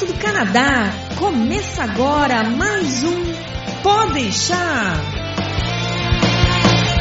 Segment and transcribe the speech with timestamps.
[0.00, 0.90] direto do Canadá.
[1.18, 3.20] Começa agora mais um
[3.82, 4.96] Pode deixar.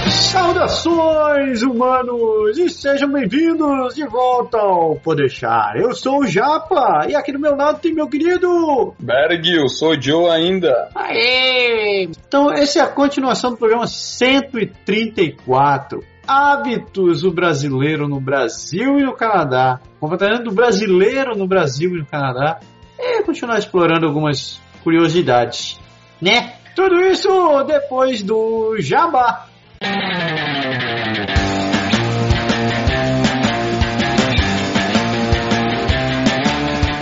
[0.10, 5.76] Saudações, humanos, e sejam bem-vindos de volta ao Podeixar.
[5.76, 8.96] Eu sou o Japa, e aqui do meu lado tem meu querido...
[9.00, 10.90] Berg, eu sou o Joe ainda.
[10.96, 12.04] Aê!
[12.04, 16.04] Então, essa é a continuação do programa 134.
[16.28, 19.80] Hábitos do brasileiro no Brasil e no Canadá.
[20.00, 22.60] Comportamento do brasileiro no Brasil e no Canadá.
[23.00, 25.80] E continuar explorando algumas curiosidades,
[26.22, 26.56] né?
[26.76, 29.48] Tudo isso depois do Jabá.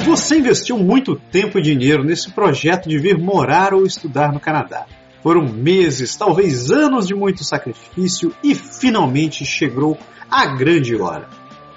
[0.05, 4.85] Você investiu muito tempo e dinheiro nesse projeto de vir morar ou estudar no Canadá.
[5.23, 9.97] Foram meses, talvez anos de muito sacrifício e finalmente chegou
[10.29, 11.27] a grande hora.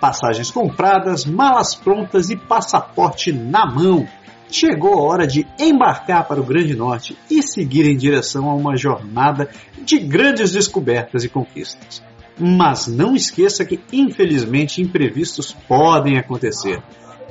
[0.01, 4.09] Passagens compradas, malas prontas e passaporte na mão.
[4.51, 8.77] Chegou a hora de embarcar para o Grande Norte e seguir em direção a uma
[8.77, 9.51] jornada
[9.85, 12.03] de grandes descobertas e conquistas.
[12.39, 16.83] Mas não esqueça que, infelizmente, imprevistos podem acontecer.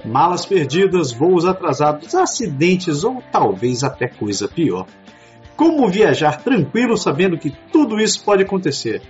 [0.05, 4.85] Malas perdidas, voos atrasados, acidentes ou talvez até coisa pior.
[5.57, 9.01] Como viajar tranquilo sabendo que tudo isso pode acontecer?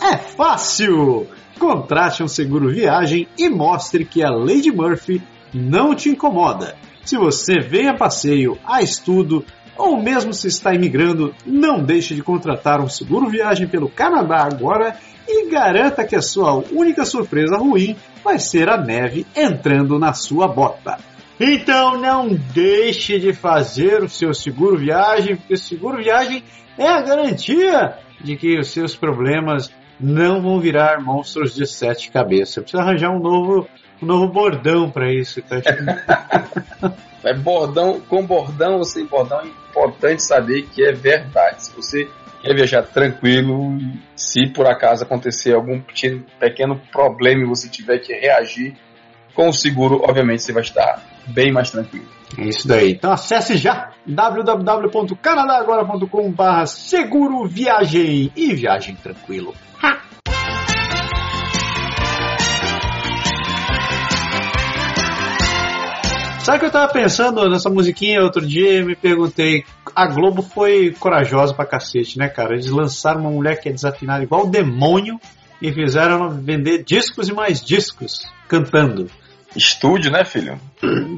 [0.00, 1.26] É fácil!
[1.58, 6.74] Contrate um seguro viagem e mostre que a Lady Murphy não te incomoda.
[7.04, 9.44] Se você vem a passeio, a estudo
[9.76, 14.96] ou mesmo se está imigrando, não deixe de contratar um seguro viagem pelo Canadá agora
[15.26, 20.46] e garanta que a sua única surpresa ruim vai ser a neve entrando na sua
[20.46, 20.98] bota.
[21.38, 26.44] Então não deixe de fazer o seu seguro viagem, porque o seguro viagem
[26.78, 32.62] é a garantia de que os seus problemas não vão virar monstros de sete cabeças.
[32.62, 33.68] Precisa arranjar um novo,
[34.02, 35.40] um novo bordão para isso.
[35.42, 35.56] Tá?
[37.24, 41.66] é bordão, com bordão ou sem bordão, é importante saber que é verdade.
[41.66, 42.08] Se você
[42.42, 43.78] quer viajar tranquilo,
[44.14, 48.76] se por acaso acontecer algum pequeno problema e você tiver que reagir,
[49.34, 52.06] com o seguro, obviamente, você vai estar bem mais tranquilo.
[52.38, 52.92] É isso daí.
[52.92, 59.54] Então acesse já www.canadagora.com.br seguro viagem e viagem tranquilo.
[66.44, 69.64] Sabe que eu tava pensando nessa musiquinha outro dia e me perguntei,
[69.96, 72.52] a Globo foi corajosa pra cacete, né, cara?
[72.52, 75.18] Eles lançaram uma mulher que é desafinada igual o demônio
[75.62, 79.10] e fizeram vender discos e mais discos cantando.
[79.56, 80.60] Estúdio, né, filho?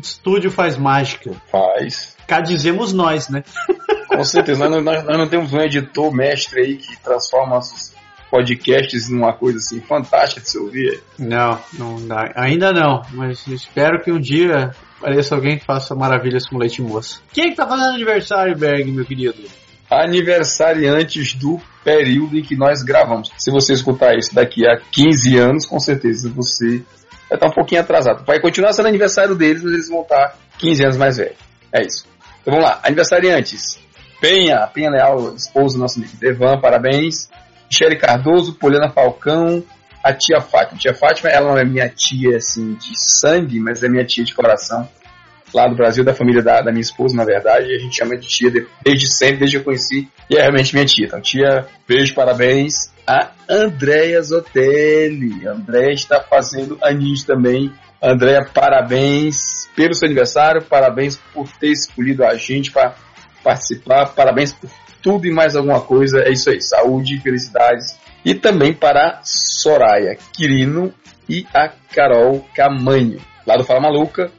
[0.00, 1.32] Estúdio faz mágica.
[1.50, 2.16] Faz.
[2.28, 3.42] Cá dizemos nós, né?
[4.06, 4.68] Com certeza.
[4.68, 7.92] nós, nós, nós, não temos um editor mestre aí que transforma nossos
[8.30, 11.02] podcasts numa coisa assim fantástica de se ouvir.
[11.18, 12.30] Não, não dá.
[12.36, 17.20] Ainda não, mas espero que um dia apareça alguém que faça maravilhas com leite moça.
[17.32, 19.44] Quem é que tá fazendo aniversário, Berg, meu querido?
[19.90, 23.30] Aniversariantes do período em que nós gravamos.
[23.38, 26.82] Se você escutar isso daqui a 15 anos, com certeza você
[27.28, 28.24] vai estar um pouquinho atrasado.
[28.24, 31.38] Vai continuar sendo aniversário deles, mas eles vão estar 15 anos mais velhos.
[31.72, 32.06] É isso.
[32.40, 32.80] Então vamos lá.
[32.82, 33.78] Aniversariantes.
[34.20, 37.28] Penha, Penha Leal, esposa do nosso amigo Devan, parabéns.
[37.70, 39.62] Michele Cardoso, Poliana Falcão,
[40.06, 40.76] a tia Fátima.
[40.76, 44.24] A tia Fátima, ela não é minha tia, assim, de sangue, mas é minha tia
[44.24, 44.88] de coração.
[45.52, 47.74] Lá do Brasil, da família da, da minha esposa, na verdade.
[47.74, 48.50] A gente chama de tia
[48.84, 50.08] desde sempre, desde que eu conheci.
[50.30, 51.06] E é realmente minha tia.
[51.06, 55.46] Então, tia, beijo, parabéns a Andréia Zotelli.
[55.46, 57.72] Andréia está fazendo aninhos também.
[58.02, 62.94] Andréia, parabéns pelo seu aniversário, parabéns por ter escolhido a gente para
[63.42, 64.68] participar, parabéns por
[65.00, 66.20] tudo e mais alguma coisa.
[66.20, 67.96] É isso aí, saúde, felicidades.
[68.24, 70.92] E também para Soraya Quirino
[71.28, 74.30] e a Carol Camanho, lá do Fala Maluca,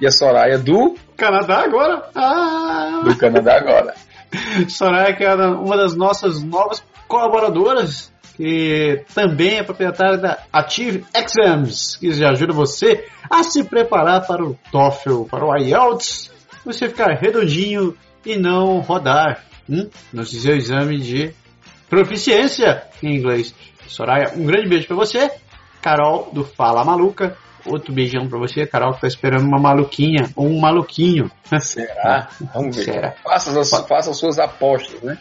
[0.00, 2.08] e a Soraya do Canadá agora.
[2.14, 3.02] Ah!
[3.04, 3.94] Do Canadá agora.
[4.68, 11.96] Soraya que é uma das nossas novas colaboradoras que também é proprietária da Achieve Exams,
[11.96, 16.30] que já ajuda você a se preparar para o TOEFL, para o IELTS,
[16.62, 17.96] você ficar redondinho
[18.26, 21.34] e não rodar hum, no seu exame de
[21.88, 23.54] proficiência em inglês.
[23.86, 25.30] Soraya, um grande beijo para você.
[25.80, 28.66] Carol do Fala Maluca, outro beijão para você.
[28.66, 31.30] Carol que tá esperando uma maluquinha ou um maluquinho.
[31.60, 32.28] Será?
[32.54, 32.84] Vamos ver.
[32.84, 33.14] Será?
[33.22, 35.18] Faça, as, faça as suas apostas, né?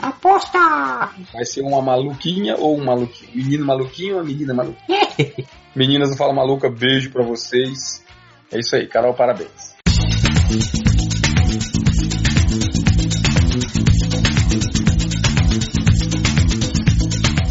[0.00, 1.10] Aposta!
[1.32, 3.30] Vai ser uma maluquinha ou um maluquinho?
[3.34, 5.08] Menino maluquinho ou menina maluquinha?
[5.76, 8.04] Meninas não fala maluca, beijo pra vocês.
[8.50, 9.74] É isso aí, Carol, parabéns.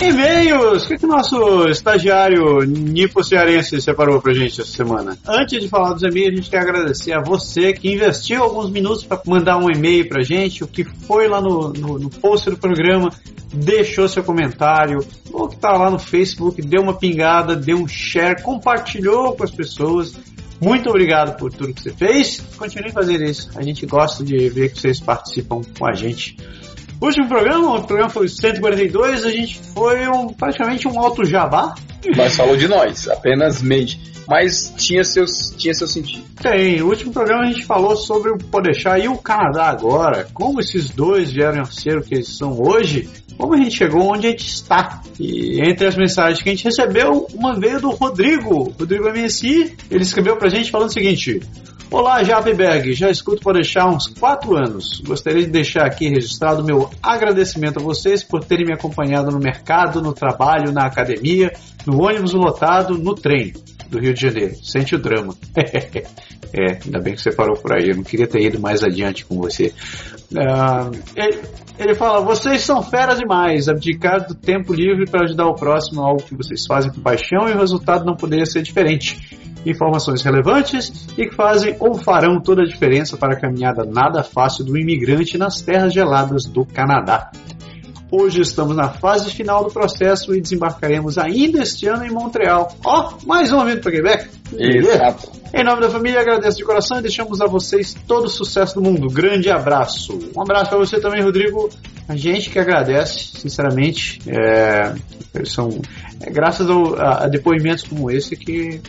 [0.04, 0.86] E-mails!
[0.86, 5.18] O que, que o nosso estagiário nipo cearense separou pra gente essa semana?
[5.28, 9.04] Antes de falar dos e-mails, a gente quer agradecer a você que investiu alguns minutos
[9.04, 12.58] para mandar um e-mail pra gente, o que foi lá no, no, no post do
[12.58, 13.10] programa,
[13.54, 18.42] deixou seu comentário, ou que tá lá no Facebook, deu uma pingada, deu um share,
[18.42, 20.14] compartilhou com as pessoas.
[20.62, 22.40] Muito obrigado por tudo que você fez.
[22.56, 23.50] Continue fazendo isso.
[23.56, 26.38] A gente gosta de ver que vocês participam com a gente.
[27.02, 31.74] Último programa, o programa foi 142, a gente foi um, praticamente um alto jabá.
[32.16, 34.00] Mas falou de nós, apenas mente.
[34.28, 36.24] Mas tinha, seus, tinha seu sentido.
[36.40, 40.28] Tem, o último programa a gente falou sobre o Podeixar e o Canadá agora.
[40.32, 44.04] Como esses dois vieram a ser o que eles são hoje, como a gente chegou
[44.04, 45.02] onde a gente está.
[45.20, 49.76] E entre as mensagens que a gente recebeu, uma veio do Rodrigo, Rodrigo MSI.
[49.90, 51.42] Ele escreveu pra gente falando o seguinte:
[51.92, 55.02] Olá, Japeberg, já escuto por deixar uns 4 anos.
[55.06, 60.02] Gostaria de deixar aqui registrado meu agradecimento a vocês por terem me acompanhado no mercado,
[60.02, 61.52] no trabalho, na academia,
[61.86, 63.52] no ônibus lotado, no trem
[63.90, 64.56] do Rio de Janeiro.
[64.64, 65.36] Sente o drama.
[65.58, 67.90] é, ainda bem que você parou por aí.
[67.90, 69.74] Eu não queria ter ido mais adiante com você.
[70.32, 71.42] Uh, ele,
[71.78, 73.68] ele, fala: vocês são feras demais.
[73.68, 77.52] Abdicar do tempo livre para ajudar o próximo, algo que vocês fazem com paixão e
[77.52, 82.66] o resultado não poderia ser diferente informações relevantes e que fazem ou farão toda a
[82.66, 87.32] diferença para a caminhada nada fácil do imigrante nas terras geladas do Canadá.
[88.14, 92.76] Hoje estamos na fase final do processo e desembarcaremos ainda este ano em Montreal.
[92.84, 94.30] Ó, oh, mais um evento para Quebec.
[94.58, 95.32] Exato.
[95.54, 98.82] Em nome da família, agradeço de coração e deixamos a vocês todo o sucesso do
[98.82, 99.08] mundo.
[99.08, 100.20] Grande abraço.
[100.36, 101.70] Um abraço para você também, Rodrigo.
[102.10, 104.20] A gente que agradece, sinceramente.
[104.28, 104.94] É,
[105.46, 105.70] são
[106.20, 108.82] é, graças ao, a, a depoimentos como esse que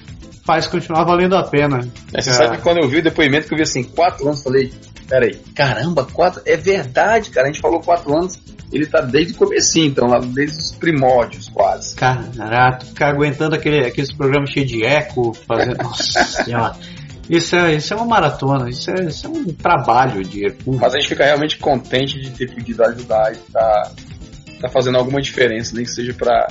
[0.44, 1.80] faz continuar valendo a pena.
[2.12, 2.32] É, você é.
[2.34, 4.72] sabe que quando eu vi o depoimento que eu vi assim, quatro anos, falei,
[5.08, 8.38] peraí, caramba, quatro, é verdade, cara, a gente falou quatro anos,
[8.72, 11.94] ele tá desde o comecinho, então, lá desde os primórdios, quase.
[11.94, 15.76] Caraca, ficar aguentando aquele, aqueles programas cheios de eco, fazendo.
[15.82, 16.76] Nossa senhora.
[17.28, 20.78] Isso é, isso é uma maratona, isso é, isso é um trabalho de Hercule.
[20.78, 23.92] Mas a gente fica realmente contente de ter podido ajudar e tá,
[24.60, 26.48] tá fazendo alguma diferença, nem que seja para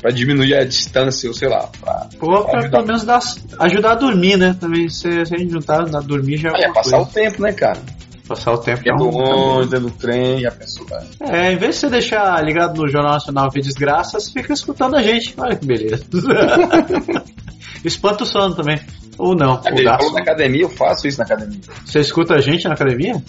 [0.00, 1.68] para diminuir a distância, ou sei lá.
[1.80, 3.20] Pra, Pô, pra, pra pelo menos dar,
[3.60, 4.56] ajudar a dormir, né?
[4.58, 6.64] Também se, se a gente juntar, a dormir já é.
[6.64, 7.10] É, passar coisa.
[7.10, 7.80] o tempo, né, cara?
[8.26, 8.82] Passar o tempo.
[8.86, 11.02] É do ônibus, é trem, a pessoa.
[11.20, 14.96] É, em vez de você deixar ligado no Jornal Nacional ver desgraça, você fica escutando
[14.96, 15.34] a gente.
[15.38, 16.04] Olha que beleza.
[17.84, 18.78] Espanta o sono também.
[19.16, 19.60] Ou não.
[19.64, 21.60] É, ou falou na academia, eu faço isso na academia.
[21.84, 23.22] Você escuta a gente na academia?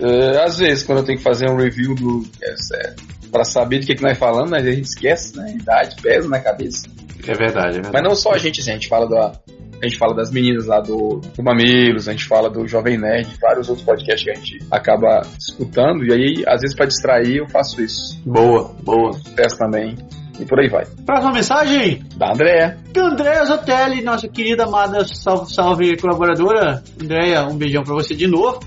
[0.00, 2.26] É, às vezes, quando eu tenho que fazer um review do.
[2.42, 2.94] É, é
[3.30, 5.46] para saber do que, que nós falamos, mas a gente esquece, né?
[5.48, 6.88] A idade pesa na cabeça.
[7.26, 7.90] É verdade, é verdade.
[7.92, 9.32] Mas não só a gente, assim, a gente fala da.
[9.80, 13.28] A gente fala das meninas lá do, do Mamilos, a gente fala do Jovem Nerd,
[13.40, 17.48] vários outros podcasts que a gente acaba escutando, e aí, às vezes, para distrair, eu
[17.48, 18.20] faço isso.
[18.26, 19.12] Boa, boa.
[19.36, 19.94] Teste também.
[20.40, 20.84] E por aí vai.
[21.06, 22.02] Próxima mensagem?
[22.16, 22.76] Da Andréa.
[22.92, 26.82] Da Andréa Zotelli, nossa querida amada salve, salve colaboradora.
[27.00, 28.58] Andréa, um beijão pra você de novo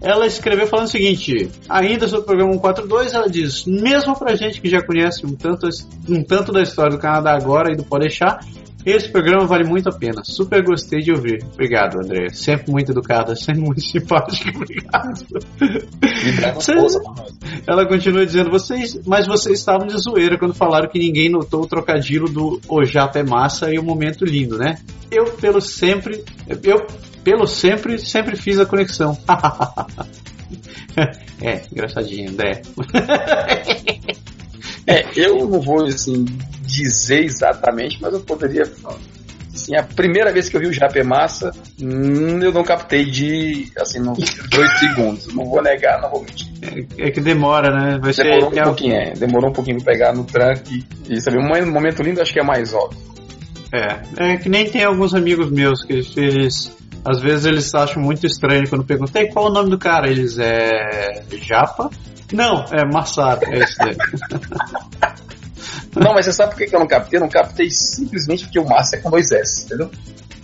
[0.00, 4.60] ela escreveu falando o seguinte: ainda sobre o programa 142, ela diz: mesmo pra gente
[4.60, 5.68] que já conhece um tanto,
[6.08, 8.40] um tanto da história do Canadá agora e do Pode deixar,
[8.86, 10.22] esse programa vale muito a pena.
[10.22, 11.44] Super gostei de ouvir.
[11.52, 12.28] Obrigado, André.
[12.28, 14.48] Sempre muito educada, sempre muito simpática.
[14.54, 15.26] Obrigado.
[16.54, 16.72] Você...
[17.66, 21.66] Ela continua dizendo, vocês, mas vocês estavam de zoeira quando falaram que ninguém notou o
[21.66, 24.78] trocadilho do O Japa é Massa e o Momento Lindo, né?
[25.10, 26.24] Eu, pelo sempre,
[26.62, 26.86] eu,
[27.26, 29.18] pelo sempre, sempre fiz a conexão.
[31.42, 32.62] é, engraçadinho, André.
[34.86, 36.24] é, eu não vou, assim,
[36.62, 38.62] dizer exatamente, mas eu poderia
[39.52, 41.50] assim, a primeira vez que eu vi o Japé Massa,
[41.82, 44.00] hum, eu não captei de, assim,
[44.48, 45.26] dois segundos.
[45.34, 46.46] Não vou negar, não vou mentir.
[46.62, 47.98] É, é que demora, né?
[48.00, 49.14] Vai demorou ser, um pouquinho, é.
[49.14, 50.86] Demorou um pouquinho pra pegar no tranque.
[51.10, 53.04] E, sabe, um momento lindo acho que é mais óbvio.
[53.72, 56.70] É, é que nem tem alguns amigos meus que eles
[57.06, 60.10] às vezes eles acham muito estranho quando perguntam qual o nome do cara.
[60.10, 61.22] Eles é.
[61.30, 61.88] Japa?
[62.32, 63.40] Não, é Massaro.
[63.44, 63.96] É esse daí.
[65.94, 67.16] Não, mas você sabe por que eu não captei?
[67.16, 69.90] Eu não captei simplesmente porque o Massa é com dois S, entendeu?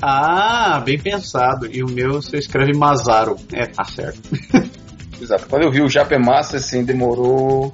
[0.00, 1.66] Ah, bem pensado.
[1.71, 3.37] E o meu você escreve Mazaro.
[3.52, 4.19] É, tá certo.
[5.21, 5.47] Exato.
[5.49, 7.71] Quando eu vi o Japa é Massa, assim, demorou.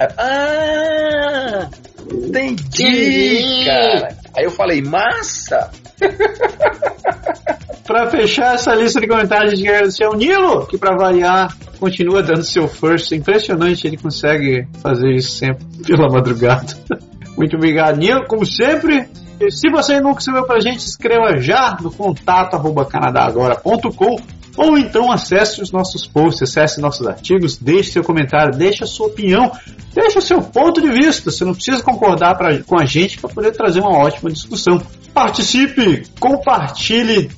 [0.00, 1.68] Ah!
[2.10, 4.16] Entendi, cara.
[4.34, 5.70] Aí eu falei, massa!
[7.86, 12.44] Para fechar essa lista de comentários, de agradecer ao Nilo, que para variar continua dando
[12.44, 13.12] seu first.
[13.12, 16.74] Impressionante, ele consegue fazer isso sempre pela madrugada.
[17.36, 19.08] Muito obrigado, Nilo, como sempre.
[19.40, 22.56] E se você nunca escreveu pra gente, escreva já no contato
[22.86, 24.16] canadagora.com
[24.56, 29.06] Ou então acesse os nossos posts, acesse nossos artigos, deixe seu comentário, deixe a sua
[29.06, 29.50] opinião,
[29.94, 31.30] deixe o seu ponto de vista.
[31.30, 34.82] Você não precisa concordar pra, com a gente para poder trazer uma ótima discussão.
[35.14, 37.30] Participe, compartilhe,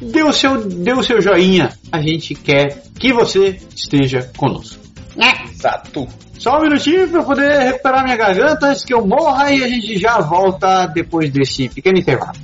[0.00, 1.70] dê o, seu, dê o seu joinha.
[1.90, 4.78] A gente quer que você esteja conosco.
[5.50, 6.06] Exato.
[6.38, 9.98] Só um minutinho para poder recuperar minha garganta antes que eu morra e a gente
[9.98, 12.38] já volta depois desse pequeno intervalo.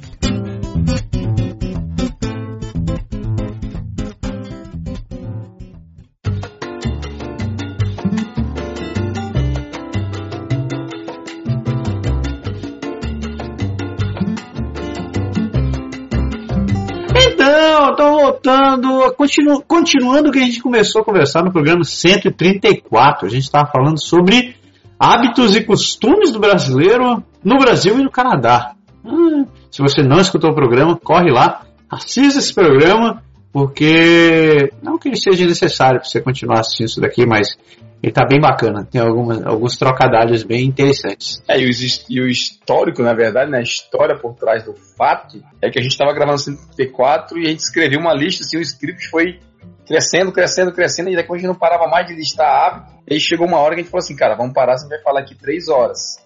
[17.95, 23.27] Então, voltando, continu, continuando o que a gente começou a conversar no programa 134.
[23.27, 24.57] A gente estava falando sobre
[24.99, 28.75] hábitos e costumes do brasileiro no Brasil e no Canadá.
[29.05, 33.23] Hum, se você não escutou o programa, corre lá, assista esse programa,
[33.53, 37.57] porque não que ele seja necessário para você continuar assistindo isso daqui, mas
[38.05, 38.85] ele tá bem bacana.
[38.85, 41.43] Tem algumas, alguns trocadilhos bem interessantes.
[41.49, 45.43] É, e, os, e, o histórico, na verdade, né, a história por trás do fato,
[45.63, 48.61] é que a gente estava gravando 134 e a gente escreveu uma lista, assim, o
[48.61, 49.41] script foi
[49.87, 52.91] crescendo, crescendo, crescendo, e depois a gente não parava mais de listar.
[53.09, 55.01] E aí chegou uma hora que a gente falou assim, cara, vamos parar, você vai
[55.01, 56.23] falar aqui três horas.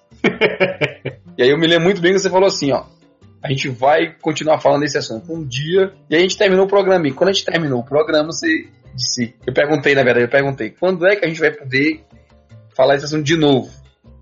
[1.38, 2.85] e aí eu me lembro muito bem que você falou assim, ó,
[3.42, 7.06] a gente vai continuar falando desse assunto um dia, e a gente terminou o programa,
[7.06, 10.71] e quando a gente terminou o programa, você disse, eu perguntei, na verdade, eu perguntei,
[10.71, 12.04] quando é que a gente vai poder
[12.75, 13.71] falar esse assunto de novo?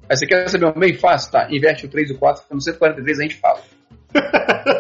[0.08, 1.32] Aí você quer saber um bem fácil?
[1.32, 3.60] Tá, inverte o 3 e o 4, no 143 a gente fala.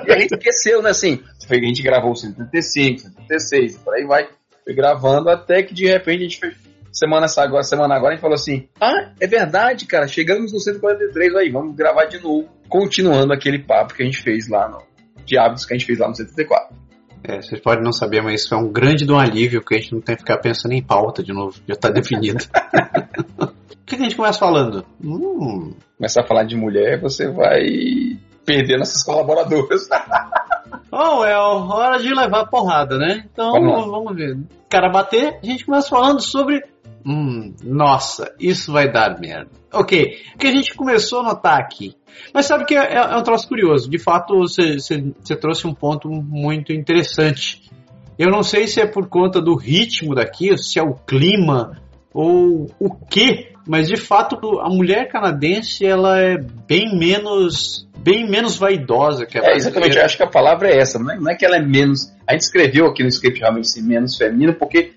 [0.06, 4.28] e a gente esqueceu, né, assim, a gente gravou o 135, 136, por aí vai,
[4.64, 6.56] foi gravando até que de repente a gente fez,
[6.96, 11.34] semana agora, semana agora, a gente falou assim: Ah, é verdade, cara, chegamos no 143
[11.36, 14.84] aí, vamos gravar de novo, continuando aquele papo que a gente fez lá no.
[15.24, 16.76] De hábitos que a gente fez lá no 134.
[17.24, 19.92] É, vocês podem não saber, mas isso é um grande do alívio que a gente
[19.92, 22.44] não tem que ficar pensando em pauta de novo, já está definido.
[23.40, 23.46] o
[23.84, 24.84] que, que, a gente começa falando?
[25.02, 25.74] Hum.
[25.96, 27.66] Começar a falar de mulher, você vai
[28.44, 29.88] perder nossos colaboradores.
[30.92, 33.24] oh, é hora de levar porrada, né?
[33.32, 34.38] Então vamos, vamos ver.
[34.68, 36.62] Cara bater, a gente começa falando sobre
[37.06, 39.50] Hum, nossa, isso vai dar merda.
[39.72, 41.94] Ok, o que a gente começou a notar aqui.
[42.34, 43.88] Mas sabe que é, é, é um troço curioso.
[43.88, 44.76] De fato, você,
[45.40, 47.70] trouxe um ponto muito interessante.
[48.18, 51.80] Eu não sei se é por conta do ritmo daqui, se é o clima
[52.12, 58.56] ou o que, mas de fato a mulher canadense ela é bem menos bem menos
[58.56, 61.30] vaidosa que a É, exatamente, eu acho que a palavra é essa, não é, não
[61.30, 62.10] é que ela é menos.
[62.26, 64.92] A gente escreveu aqui no script realmente assim, menos feminina, porque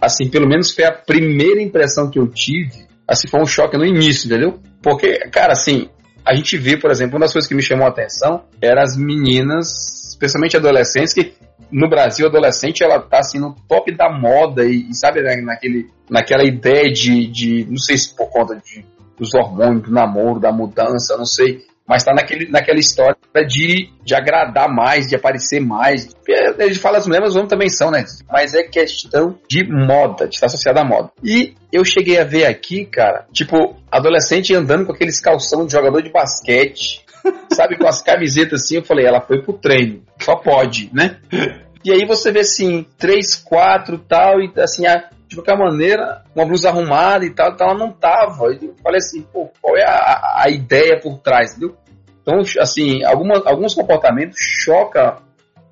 [0.00, 3.84] assim, pelo menos foi a primeira impressão que eu tive, assim, foi um choque no
[3.84, 4.60] início, entendeu?
[4.82, 5.88] Porque, cara, assim,
[6.24, 8.96] a gente vê, por exemplo, uma das coisas que me chamou a atenção eram as
[8.96, 11.32] meninas, especialmente adolescentes, que
[11.70, 15.88] no Brasil, adolescente, ela tá assim no top da moda e, e sabe, né, naquele,
[16.08, 18.84] naquela ideia de, de, não sei se por conta de,
[19.18, 23.16] dos hormônios, do namoro, da mudança, não sei, mas tá naquele, naquela história
[23.48, 26.14] de, de agradar mais, de aparecer mais.
[26.58, 28.04] A gente fala as mulheres, os homens também são, né?
[28.30, 31.10] Mas é questão de moda, de estar associada à moda.
[31.24, 36.02] E eu cheguei a ver aqui, cara, tipo, adolescente andando com aqueles calção de jogador
[36.02, 37.02] de basquete,
[37.52, 41.16] sabe, com as camisetas assim, eu falei, ela foi pro treino, só pode, né?
[41.84, 46.46] E aí você vê assim, três, quatro tal, e assim, a, de qualquer maneira, uma
[46.46, 48.46] blusa arrumada e tal, ela não tava.
[48.46, 51.76] Eu falei assim, pô, qual é a, a ideia por trás, entendeu?
[52.22, 55.16] Então, assim, alguma, alguns comportamentos choca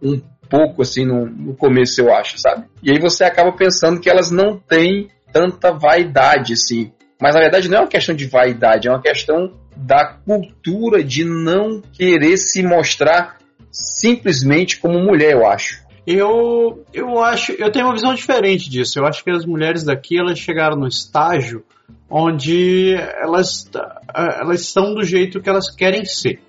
[0.02, 2.66] um pouco, assim, no, no começo, eu acho, sabe?
[2.82, 6.92] E aí você acaba pensando que elas não têm tanta vaidade, assim.
[7.20, 11.24] Mas na verdade não é uma questão de vaidade, é uma questão da cultura de
[11.24, 13.38] não querer se mostrar
[13.70, 15.85] simplesmente como mulher, eu acho.
[16.06, 18.98] Eu, eu acho, eu tenho uma visão diferente disso.
[18.98, 21.64] Eu acho que as mulheres daqui elas chegaram no estágio
[22.08, 23.68] onde elas,
[24.14, 26.40] elas são do jeito que elas querem ser.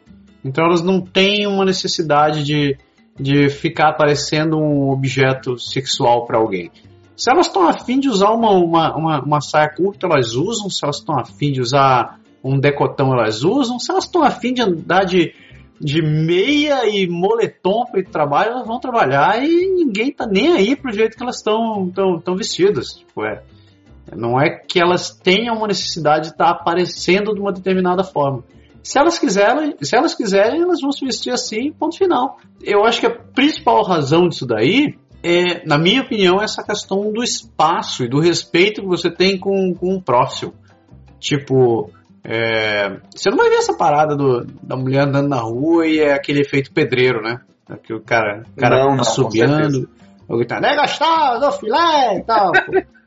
[0.45, 2.77] Então elas não têm uma necessidade de,
[3.19, 6.71] de ficar parecendo um objeto sexual para alguém.
[7.15, 10.69] Se elas estão afim de usar uma, uma, uma, uma, saia curta, elas usam.
[10.69, 13.79] Se elas estão afim de usar um decotão, elas usam.
[13.79, 15.33] Se elas estão afim de andar de,
[15.79, 20.91] de meia e moletom para trabalho, elas vão trabalhar e ninguém tá nem aí pro
[20.91, 22.95] jeito que elas estão tão, tão vestidas.
[22.95, 23.43] Tipo, é,
[24.15, 28.43] não é que elas tenham uma necessidade de estar tá aparecendo de uma determinada forma.
[28.81, 32.37] Se elas quiserem, se elas quiserem, elas vão se vestir assim, ponto final.
[32.63, 37.23] Eu acho que a principal razão disso daí é, na minha opinião, essa questão do
[37.23, 40.53] espaço e do respeito que você tem com, com o próximo.
[41.19, 41.89] Tipo,
[42.23, 46.13] é, você não vai ver essa parada do, da mulher andando na rua e é
[46.13, 47.39] aquele efeito pedreiro, né?
[47.83, 49.89] Que o cara, o cara não, não, subiando.
[50.29, 52.51] Eu gritando, é gostoso, filé e tal.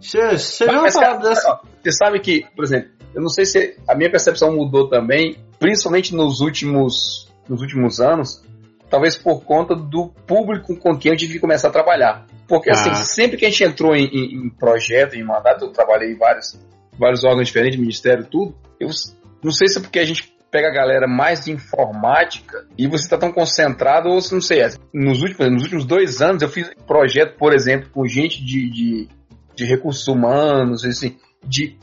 [0.00, 1.60] Você viu uma parada dessa?
[1.82, 6.14] Você sabe que, por exemplo, eu não sei se a minha percepção mudou também, principalmente
[6.14, 8.42] nos últimos, nos últimos anos,
[8.88, 12.26] talvez por conta do público com quem eu tive que começar a trabalhar.
[12.48, 12.92] Porque assim, ah.
[12.92, 16.16] assim, sempre que a gente entrou em, em, em, projeto, em mandato, eu trabalhei em
[16.16, 16.58] vários,
[17.00, 18.88] vários órgãos diferentes, ministério, tudo, eu
[19.42, 23.04] não sei se é porque a gente pega a galera mais de informática e você
[23.04, 26.70] está tão concentrado, ou se não sei, nos últimos, nos últimos dois anos eu fiz
[26.86, 29.08] projeto, por exemplo, com gente de, de,
[29.54, 31.76] de recursos humanos, assim, de,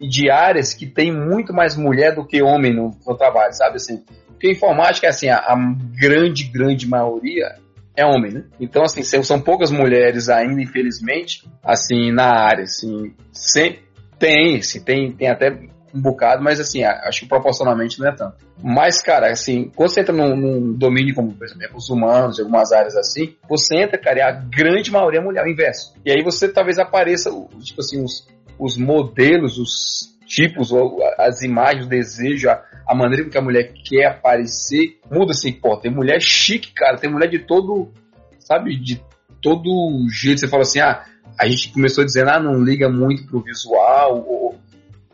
[0.00, 4.04] de áreas que tem muito mais mulher do que homem no, no trabalho, sabe assim?
[4.28, 5.56] Porque informática é assim, a, a,
[5.98, 7.54] grande, grande maioria
[7.96, 8.44] é homem, né?
[8.58, 13.78] Então, assim, são poucas mulheres ainda, infelizmente, assim, na área, assim, sem,
[14.22, 15.50] tem, assim, tem, tem até
[15.92, 18.36] um bocado, mas assim, acho que proporcionalmente não é tanto.
[18.62, 22.70] Mas, cara, assim, quando você entra num, num domínio como, por exemplo, os humanos, algumas
[22.70, 25.92] áreas assim, você entra, cara, e a grande maioria é mulher, o inverso.
[26.06, 27.30] E aí você talvez apareça,
[27.62, 30.70] tipo assim, os, os modelos, os tipos,
[31.18, 35.76] as imagens, o desejo, a, a maneira que a mulher quer aparecer, muda assim, pô,
[35.76, 37.90] tem mulher chique, cara, tem mulher de todo,
[38.38, 39.02] sabe, de
[39.42, 40.38] todo jeito.
[40.38, 41.04] Você fala assim, ah,
[41.38, 44.58] a gente começou dizendo, ah, não liga muito pro visual, ou,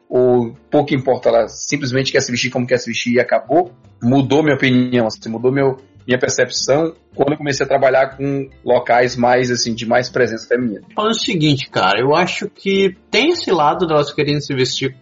[0.09, 3.73] ou pouco importa, ela simplesmente quer se vestir como quer se vestir e acabou,
[4.03, 9.17] mudou minha opinião, assim, mudou meu, minha percepção quando eu comecei a trabalhar com locais
[9.17, 10.83] mais, assim, de mais presença feminina.
[10.95, 14.97] Falando o seguinte, cara, eu acho que tem esse lado delas querendo se vestir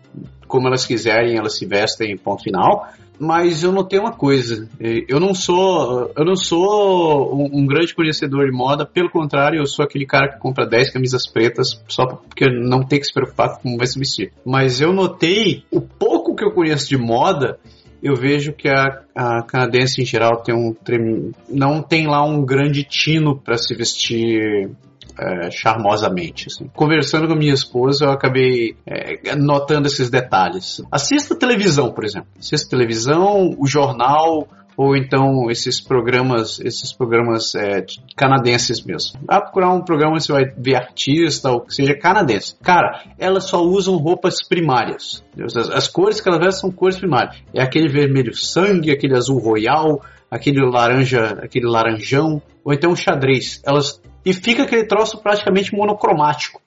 [0.49, 4.69] como elas quiserem, elas se vestem, ponto final, mas eu notei uma coisa.
[4.81, 9.67] Eu não sou, eu não sou um, um, grande conhecedor de moda, pelo contrário, eu
[9.67, 13.57] sou aquele cara que compra 10 camisas pretas só porque não tem que se preocupar
[13.57, 14.33] com como vai se vestir.
[14.45, 17.59] Mas eu notei o pouco que eu conheço de moda,
[18.03, 20.75] eu vejo que a, a canadense em geral tem um
[21.49, 24.71] não tem lá um grande tino para se vestir
[25.19, 26.49] é, charmosamente.
[26.49, 26.69] Assim.
[26.75, 30.83] Conversando com minha esposa, eu acabei é, notando esses detalhes.
[30.91, 32.29] Assista televisão, por exemplo.
[32.39, 39.19] Assista televisão, o jornal, ou então esses programas, esses programas é, canadenses mesmo.
[39.27, 42.57] Vai procurar um programa você vai ver artista ou que seja canadense.
[42.63, 45.25] Cara, elas só usam roupas primárias.
[45.43, 47.37] As, as cores que elas vestem são cores primárias.
[47.55, 53.63] É aquele vermelho sangue, aquele azul royal, aquele laranja, aquele laranjão, ou então xadrez.
[53.65, 56.61] Elas e fica aquele troço praticamente monocromático.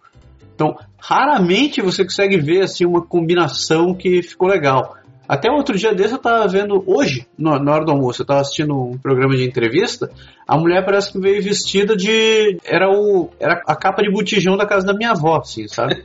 [0.56, 4.96] Então, raramente você consegue ver assim uma combinação que ficou legal.
[5.28, 8.40] Até outro dia desse eu estava vendo, hoje, no, na hora do almoço, eu estava
[8.40, 10.10] assistindo um programa de entrevista,
[10.48, 12.58] a mulher parece que veio vestida de.
[12.66, 16.02] Era, o, era a capa de botijão da casa da minha avó, assim, sabe?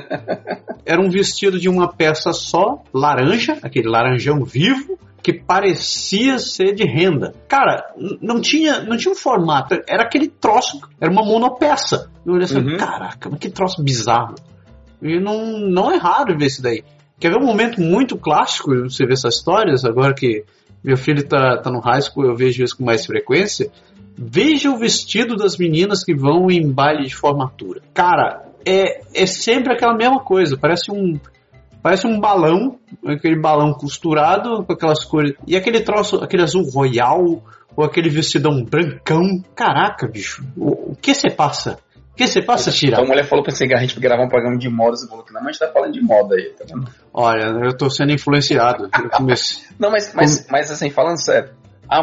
[0.84, 4.98] era um vestido de uma peça só, laranja, aquele laranjão vivo,
[5.28, 7.34] que parecia ser de renda.
[7.46, 12.10] Cara, não tinha, não tinha um formato, era aquele troço, era uma monopeça.
[12.24, 12.78] Eu olhei assim, uhum.
[12.78, 14.36] caraca, mas que troço bizarro.
[15.02, 16.82] E não, não é raro ver isso daí.
[17.20, 20.46] Quer ver um momento muito clássico, você vê essas histórias, agora que
[20.82, 23.70] meu filho tá, tá no high school, eu vejo isso com mais frequência.
[24.16, 27.82] Veja o vestido das meninas que vão em baile de formatura.
[27.92, 31.20] Cara, é, é sempre aquela mesma coisa, parece um,
[31.82, 35.34] Parece um balão, aquele balão costurado com aquelas cores.
[35.46, 37.42] E aquele troço, aquele azul royal,
[37.76, 39.42] ou aquele vestidão brancão.
[39.54, 41.78] Caraca, bicho, o, o que você passa?
[42.12, 42.94] O que você passa, Tira?
[42.94, 45.06] Então a mulher falou pra você que a gente gravar um programa de moda, você
[45.06, 46.90] falou que não, mas a gente tá falando de moda aí, tá vendo?
[47.14, 48.88] Olha, eu tô sendo influenciado.
[49.78, 51.50] não, mas, mas, mas assim, falando sério,
[51.88, 52.02] a,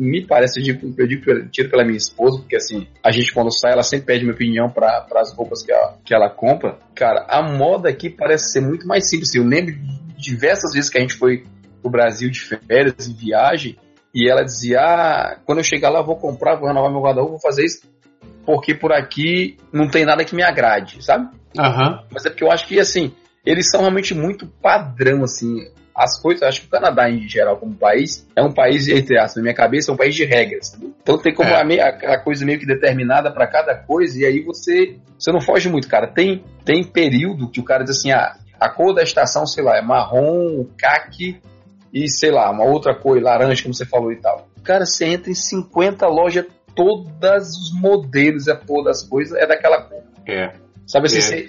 [0.00, 3.52] me parece, eu digo, eu digo tiro pela minha esposa, porque assim, a gente quando
[3.52, 6.78] sai, ela sempre pede minha opinião para as roupas que ela, que ela compra.
[6.94, 9.34] Cara, a moda aqui parece ser muito mais simples.
[9.34, 11.44] Eu lembro de diversas vezes que a gente foi
[11.82, 13.76] pro Brasil de férias, em viagem,
[14.14, 17.40] e ela dizia: Ah, quando eu chegar lá, vou comprar, vou renovar meu guarda-roupa, vou
[17.40, 17.82] fazer isso,
[18.46, 21.28] porque por aqui não tem nada que me agrade, sabe?
[21.58, 21.98] Uhum.
[22.10, 23.12] Mas é porque eu acho que, assim,
[23.44, 25.68] eles são realmente muito padrão, assim
[26.00, 29.36] as coisas, acho que o Canadá em geral como país é um país, entre aspas,
[29.36, 30.74] na minha cabeça, é um país de regras.
[31.02, 31.80] Então tem como é.
[31.80, 35.68] a, a, coisa meio que determinada para cada coisa e aí você você não foge
[35.68, 36.06] muito, cara.
[36.06, 39.76] Tem tem período que o cara diz assim, ah, a cor da estação, sei lá,
[39.76, 41.38] é marrom, caque
[41.92, 44.48] e sei lá, uma outra cor, laranja, como você falou e tal.
[44.64, 47.10] Cara, você entra em 50 lojas, todos
[47.58, 50.02] os modelos, a cor das coisas é daquela cor.
[50.26, 50.54] É.
[50.86, 51.20] Sabe assim, é.
[51.20, 51.48] Você,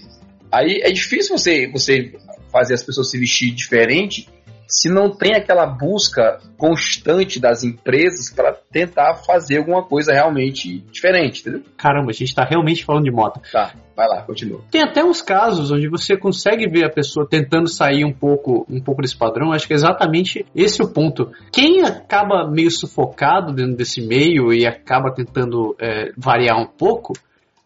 [0.52, 2.12] aí é difícil você, você
[2.52, 4.28] fazer as pessoas se vestir diferente
[4.72, 11.42] se não tem aquela busca constante das empresas para tentar fazer alguma coisa realmente diferente,
[11.42, 11.64] entendeu?
[11.76, 13.42] Caramba, a gente tá realmente falando de moto.
[13.52, 14.62] Tá, vai lá, continua.
[14.72, 18.80] Tem até uns casos onde você consegue ver a pessoa tentando sair um pouco, um
[18.80, 19.52] pouco desse padrão.
[19.52, 21.30] Acho que é exatamente esse o ponto.
[21.52, 27.12] Quem acaba meio sufocado dentro desse meio e acaba tentando é, variar um pouco,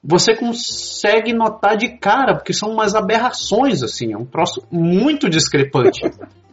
[0.03, 6.01] você consegue notar de cara, porque são umas aberrações, assim, é um troço muito discrepante.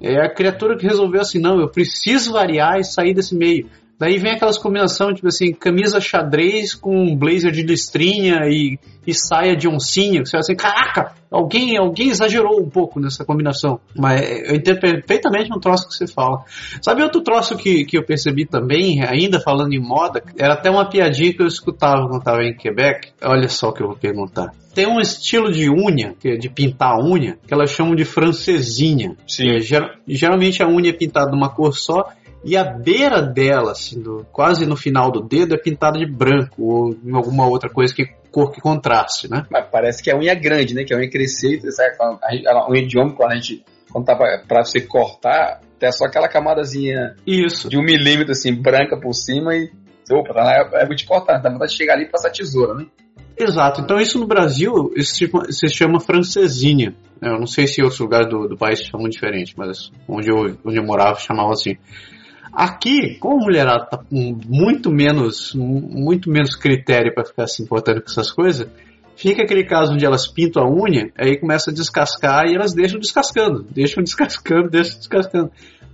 [0.00, 3.68] É a criatura que resolveu assim, não, eu preciso variar e sair desse meio.
[4.00, 9.54] Daí vem aquelas combinações, tipo assim, camisa xadrez com blazer de listrinha e, e saia
[9.54, 10.24] de oncinha.
[10.24, 13.78] Você vai assim, caraca, alguém, alguém exagerou um pouco nessa combinação.
[13.94, 16.42] Mas eu entendo perfeitamente um troço que você fala.
[16.80, 20.22] Sabe outro troço que, que eu percebi também, ainda falando em moda?
[20.38, 23.10] Era até uma piadinha que eu escutava quando estava em Quebec.
[23.22, 24.50] Olha só o que eu vou perguntar.
[24.74, 28.04] Tem um estilo de unha, que é de pintar a unha, que elas chamam de
[28.06, 29.16] francesinha.
[29.28, 29.56] Sim.
[29.56, 32.04] É, geral- geralmente a unha é pintada de uma cor só
[32.44, 36.62] e a beira dela, assim, do- quase no final do dedo, é pintada de branco
[36.62, 39.44] ou em alguma outra coisa que cor que contraste, né?
[39.50, 40.84] Mas parece que é unha grande, né?
[40.84, 41.96] Que a unha crescer, e sabe?
[42.00, 43.64] A, a unha de homem, quando a gente.
[43.92, 47.68] Quando tá pra, pra você cortar, tem só aquela camadazinha Isso.
[47.68, 49.70] de um milímetro, assim, branca por cima e.
[50.12, 52.86] Opa, tá na época de cortar, dá vontade de chegar ali e passar tesoura, né?
[53.36, 53.80] Exato.
[53.80, 56.94] Então isso no Brasil isso se chama, se chama francesinha.
[57.22, 60.78] Eu não sei se outros lugares do, do país chamam diferente, mas onde eu, onde
[60.78, 61.76] eu morava chamava assim.
[62.52, 68.02] Aqui, como a mulherada tá com muito menos, muito menos critério para ficar se importando
[68.02, 68.68] com essas coisas,
[69.16, 72.98] fica aquele caso onde elas pintam a unha, aí começa a descascar e elas deixam
[72.98, 75.50] descascando, deixam descascando, deixam descascando.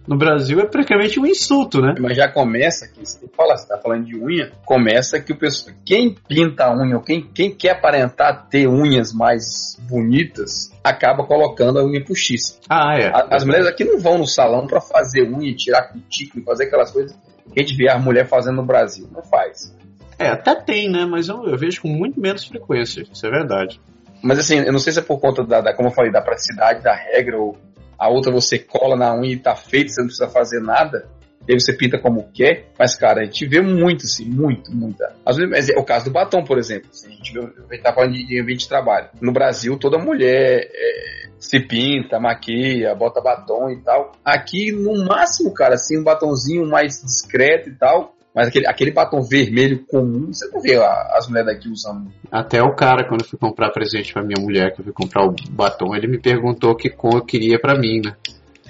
[0.07, 1.95] No Brasil é praticamente um insulto, né?
[1.99, 5.75] Mas já começa aqui, você fala, você tá falando de unha, começa que o pessoal,
[5.85, 11.79] quem pinta a unha, ou quem, quem quer aparentar ter unhas mais bonitas, acaba colocando
[11.81, 12.59] a unha postiça.
[12.69, 13.11] Ah, é.
[13.31, 17.13] As mulheres aqui não vão no salão pra fazer unha, tirar cutícula, fazer aquelas coisas
[17.53, 19.09] que a gente vê a mulher fazendo no Brasil.
[19.13, 19.75] Não faz.
[20.19, 21.05] É, até tem, né?
[21.05, 23.81] Mas eu, eu vejo com muito menos frequência, isso é verdade.
[24.23, 26.23] Mas assim, eu não sei se é por conta da, da- como eu falei, da
[26.23, 27.57] praticidade da regra, ou
[27.99, 31.09] a outra você cola na unha e tá feito, você não precisa fazer nada.
[31.49, 35.15] E aí você pinta como quer, mas cara, a gente vê muito, assim, muito, muita.
[35.25, 36.89] Mas é o caso do batom, por exemplo.
[36.91, 39.09] Assim, a gente vê, a gente tá falando de, ambiente de trabalho.
[39.21, 44.13] No Brasil, toda mulher é, se pinta, maquia, bota batom e tal.
[44.25, 48.16] Aqui, no máximo, cara, assim, um batonzinho mais discreto e tal.
[48.37, 52.13] Mas aquele, aquele batom vermelho comum, você não vê a- as mulheres daqui usando.
[52.31, 55.25] Até o cara, quando eu fui comprar presente pra minha mulher, que eu fui comprar
[55.27, 58.13] o batom, ele me perguntou que cor eu queria pra mim, né?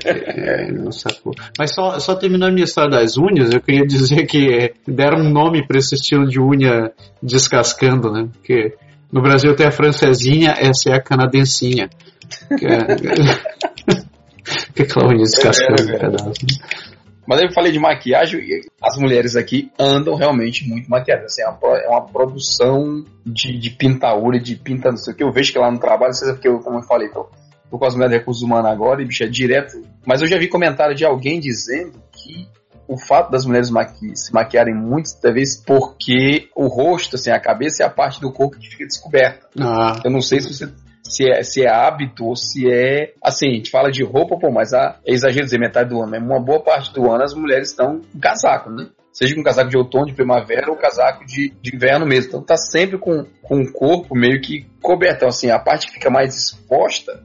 [0.08, 1.34] É, ele não sacou.
[1.60, 5.30] Mas só, só terminando a minha história das unhas, eu queria dizer que deram um
[5.30, 8.30] nome pra esse estilo de unha descascando, né?
[8.32, 8.76] Porque
[9.12, 11.90] no Brasil tem a francesinha, essa é a canadensinha.
[12.58, 12.80] Que é,
[14.74, 16.32] que é aquela unha descascando É, um pedaço.
[17.28, 21.26] Mas eu falei de maquiagem e as mulheres aqui andam realmente muito maquiadas.
[21.26, 25.24] Assim, é, uma, é uma produção de, de pintaura, de pinta não sei o que.
[25.24, 27.28] Eu vejo que lá no trabalho, é porque eu, como eu falei, tô,
[27.70, 29.82] tô com as mulheres de recursos humanos agora e bicho é direto.
[30.06, 32.48] Mas eu já vi comentário de alguém dizendo que
[32.88, 37.84] o fato das mulheres maqui se maquiarem muito, talvez porque o rosto, assim, a cabeça
[37.84, 39.48] é a parte do corpo que fica descoberta.
[39.60, 40.68] Ah, Eu não sei se você
[41.08, 43.14] se é, se é hábito ou se é.
[43.24, 46.12] Assim, a gente fala de roupa, pô, mas a, é exagero dizer metade do ano.
[46.12, 48.88] Mas uma boa parte do ano as mulheres estão com casaco, né?
[49.14, 52.30] Seja com casaco de outono, de primavera ou casaco de, de inverno mesmo.
[52.30, 55.18] Então tá sempre com, com o corpo meio que coberto.
[55.18, 57.24] Então, assim, a parte que fica mais exposta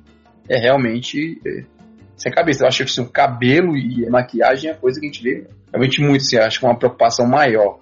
[0.48, 1.64] é realmente é,
[2.16, 2.62] sem cabeça.
[2.62, 5.22] Eu acho que assim, o cabelo e a maquiagem é a coisa que a gente
[5.22, 7.78] vê realmente muito, assim, acho que é uma preocupação maior.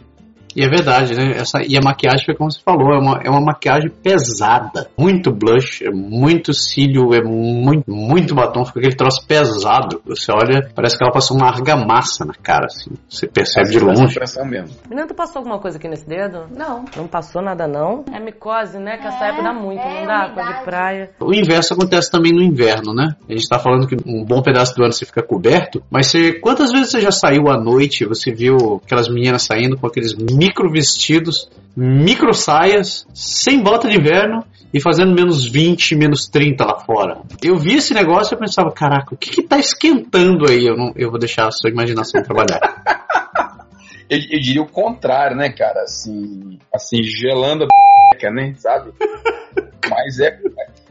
[0.56, 1.32] E é verdade, né?
[1.36, 4.88] Essa, e a maquiagem foi como você falou, é uma, é uma maquiagem pesada.
[4.96, 10.00] Muito blush, é muito cílio, é muito, muito batom, fica aquele troço pesado.
[10.06, 12.90] Você olha, parece que ela passou uma argamassa na cara, assim.
[13.08, 14.50] Você percebe de Essa longe.
[14.50, 14.76] mesmo.
[14.88, 16.46] Menina, tu passou alguma coisa aqui nesse dedo?
[16.56, 16.84] Não.
[16.96, 18.04] Não passou nada, não?
[18.12, 18.96] É micose, né?
[18.98, 20.18] Que essa É, época dá muito, é não dá?
[20.26, 20.58] Coisa umidade.
[20.58, 21.10] de praia.
[21.20, 23.14] O inverso acontece também no inverno, né?
[23.28, 26.32] A gente tá falando que um bom pedaço do ano você fica coberto, mas você,
[26.34, 30.70] quantas vezes você já saiu à noite, você viu aquelas meninas saindo com aqueles micro
[30.70, 37.22] vestidos, micro saias, sem bota de inverno e fazendo menos 20, menos 30 lá fora.
[37.42, 40.64] Eu vi esse negócio e eu pensava, caraca, o que que tá esquentando aí?
[40.64, 42.60] Eu, não, eu vou deixar a sua imaginação trabalhar.
[44.10, 45.82] Eu, eu diria o contrário, né, cara?
[45.82, 48.90] Assim, assim gelando a b****, né, sabe?
[49.86, 50.40] Mas é.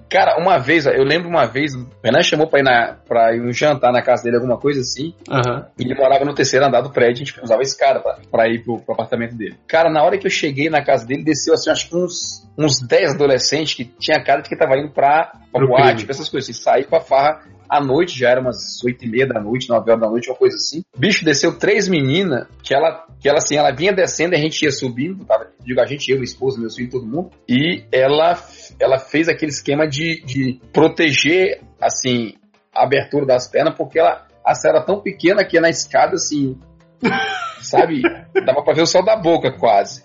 [0.09, 3.41] Cara, uma vez, eu lembro uma vez, o Renan chamou pra ir, na, pra ir
[3.41, 5.67] um jantar na casa dele, alguma coisa assim, Aham.
[5.77, 8.63] e ele morava no terceiro andar do prédio, a gente usava escada pra, pra ir
[8.63, 9.57] pro, pro apartamento dele.
[9.67, 12.79] Cara, na hora que eu cheguei na casa dele, desceu assim, acho que uns, uns
[12.79, 16.49] 10 adolescentes que tinha cara de que tava indo pra, pra boate, tipo, essas coisas,
[16.49, 19.91] assim, sair pra farra à noite, já era umas oito e meia da noite, nove
[19.91, 20.83] horas da noite, uma coisa assim.
[20.97, 24.63] Bicho, desceu três meninas, que ela, que ela assim, ela vinha descendo e a gente
[24.63, 28.35] ia subindo, tava, digo, a gente, eu, minha esposa, meu filho, todo mundo, e ela,
[28.79, 32.35] ela fez aquele esquema de, de proteger, assim,
[32.73, 36.59] a abertura das pernas, porque ela, a serra era tão pequena que na escada, assim,
[37.61, 38.01] sabe,
[38.45, 40.03] dava pra ver o céu da boca quase.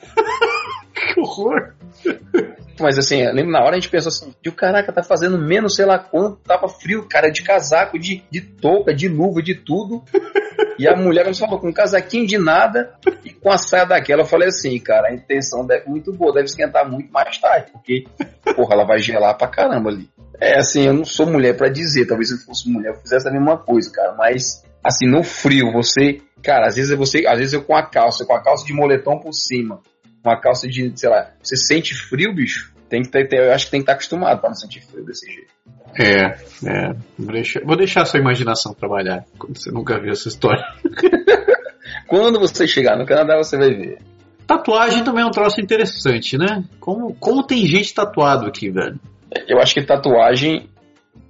[0.94, 1.74] Que horror!
[2.80, 5.76] Mas assim, eu lembro na hora a gente pensou assim, o caraca, tá fazendo menos
[5.76, 10.02] sei lá quanto, tava frio, cara, de casaco, de, de touca, de luva, de tudo.
[10.82, 12.92] E a mulher me falou com um casaquinho de nada
[13.24, 14.22] e com a saia daquela.
[14.22, 18.04] Eu falei assim, cara, a intenção deve muito boa, deve esquentar muito mais tarde, porque,
[18.56, 20.10] porra, ela vai gelar pra caramba ali.
[20.40, 23.28] É assim, eu não sou mulher para dizer, talvez se eu fosse mulher eu fizesse
[23.28, 27.52] a mesma coisa, cara, mas assim, no frio, você, cara, às vezes você, às vezes
[27.52, 29.80] eu com a calça, com a calça de moletom por cima,
[30.24, 32.71] uma calça de, sei lá, você sente frio, bicho?
[32.92, 35.24] Tem que ter, eu acho que tem que estar acostumado para não sentir frio desse
[35.24, 35.50] jeito.
[35.98, 36.36] É,
[36.68, 36.94] é.
[37.18, 40.62] Vou deixar, vou deixar a sua imaginação trabalhar, quando você nunca viu essa história.
[42.06, 43.98] Quando você chegar no Canadá, você vai ver.
[44.46, 46.62] Tatuagem também é um troço interessante, né?
[46.78, 49.00] Como, como tem gente tatuado aqui, velho?
[49.48, 50.68] Eu acho que tatuagem,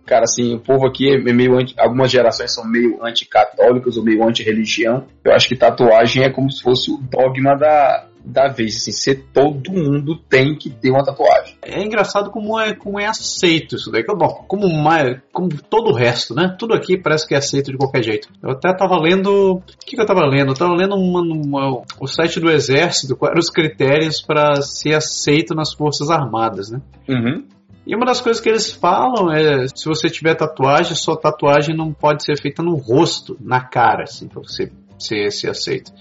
[0.04, 4.26] cara, assim, o povo aqui é meio anti, algumas gerações são meio anticatólicos ou meio
[4.26, 5.06] anti-religião.
[5.24, 9.26] Eu acho que tatuagem é como se fosse o dogma da, da vez, assim, ser
[9.32, 11.56] todo mundo tem que ter uma tatuagem.
[11.62, 14.04] É engraçado como é, como é aceito isso daí.
[14.04, 16.54] Bom, como, mais, como todo o resto, né?
[16.58, 18.28] Tudo aqui parece que é aceito de qualquer jeito.
[18.42, 19.54] Eu até tava lendo.
[19.54, 20.52] O que, que eu tava lendo?
[20.52, 24.94] Eu tava lendo uma, uma, o site do Exército, quais eram os critérios para ser
[24.94, 26.80] aceito nas Forças Armadas, né?
[27.08, 27.46] Uhum.
[27.84, 31.92] E uma das coisas que eles falam é se você tiver tatuagem, sua tatuagem não
[31.92, 35.92] pode ser feita no rosto, na cara, assim, pra você ser, ser aceito.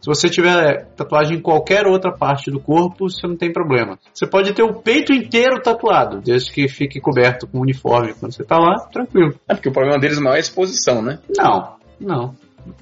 [0.00, 3.98] Se você tiver tatuagem em qualquer outra parte do corpo, você não tem problema.
[4.12, 8.44] Você pode ter o peito inteiro tatuado, desde que fique coberto com uniforme quando você
[8.44, 9.34] tá lá, tranquilo.
[9.46, 11.18] É porque o problema deles maior é a exposição, né?
[11.36, 12.34] Não, não.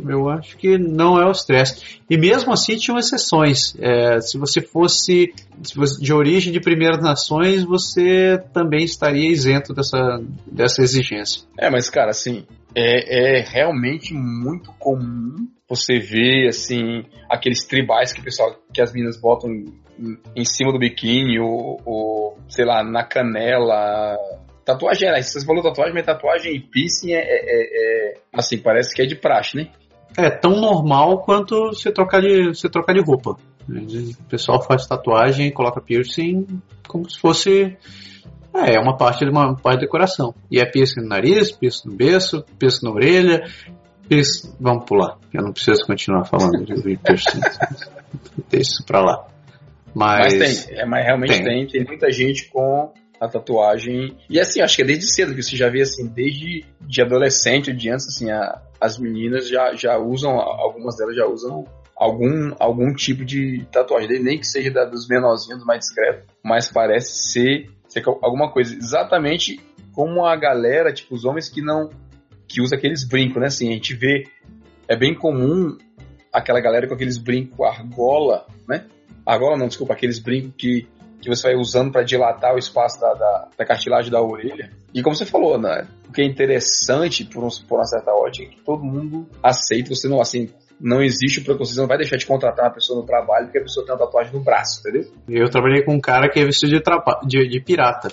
[0.06, 2.00] Eu acho que não é o estresse.
[2.10, 3.74] E mesmo assim tinham exceções.
[3.78, 9.72] É, se você fosse se você, de origem de primeiras nações, você também estaria isento
[9.72, 11.42] dessa, dessa exigência.
[11.58, 12.44] É, mas cara, assim,
[12.78, 18.92] é, é realmente muito comum você ver assim aqueles tribais que o pessoal que as
[18.92, 19.50] meninas botam
[20.34, 24.16] em, cima do biquíni ou, ou, sei lá na canela.
[24.64, 29.02] Tatuagem é, você falou tatuagem mas tatuagem e piercing é, é, é, assim parece que
[29.02, 29.70] é de praxe né?
[30.16, 33.36] É tão normal quanto você trocar de você trocar de roupa.
[33.68, 36.46] O pessoal faz tatuagem coloca piercing
[36.86, 37.76] como se fosse
[38.54, 40.34] é, é uma parte de uma parte de decoração.
[40.50, 43.44] E é piercing no nariz, piercing no berço, piercing na orelha,
[44.08, 44.54] piercing...
[44.58, 45.18] Vamos pular.
[45.32, 47.40] Eu não preciso continuar falando de piercing.
[48.50, 49.26] Deixa isso pra lá.
[49.94, 51.44] Mas, mas tem, é, mas realmente tem.
[51.44, 51.66] tem.
[51.66, 54.16] Tem muita gente com a tatuagem.
[54.30, 57.72] E assim, acho que é desde cedo, que você já vê assim, desde de adolescente,
[57.72, 61.64] de antes, assim, a, as meninas já, já usam, algumas delas já usam
[61.96, 66.70] algum, algum tipo de tatuagem, nem que seja da, dos menorzinhos, dos mais discretos, mas
[66.70, 67.66] parece ser
[68.06, 68.74] alguma coisa.
[68.74, 69.60] Exatamente
[69.92, 71.90] como a galera, tipo, os homens que não.
[72.46, 73.46] que usa aqueles brincos, né?
[73.46, 74.24] Assim, a gente vê.
[74.86, 75.76] É bem comum
[76.32, 78.86] aquela galera com aqueles brincos argola, né?
[79.26, 80.86] Argola não, desculpa, aqueles brincos que,
[81.20, 84.70] que você vai usando para dilatar o espaço da, da, da, cartilagem da orelha.
[84.94, 85.86] E como você falou, né?
[86.08, 89.94] O que é interessante por, um, por uma certa ótica é que todo mundo aceita,
[89.94, 90.48] você não, assim,
[90.80, 93.58] não existe o preconceito, você não vai deixar de contratar uma pessoa no trabalho porque
[93.58, 95.10] a pessoa tem uma tatuagem no braço, entendeu?
[95.28, 98.10] Eu trabalhei com um cara que é vestido de, trapa, de, de pirata.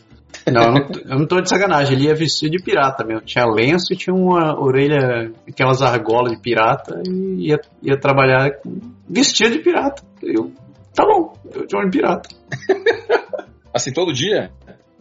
[0.52, 3.22] Não, eu não, eu não tô de sacanagem, ele ia vestido de pirata mesmo.
[3.22, 8.52] Tinha lenço e tinha uma orelha, aquelas argolas de pirata e ia, ia trabalhar
[9.10, 10.04] vestido de pirata.
[10.22, 10.52] Eu,
[10.94, 12.30] tá bom, eu de pirata.
[13.74, 14.52] assim, todo dia?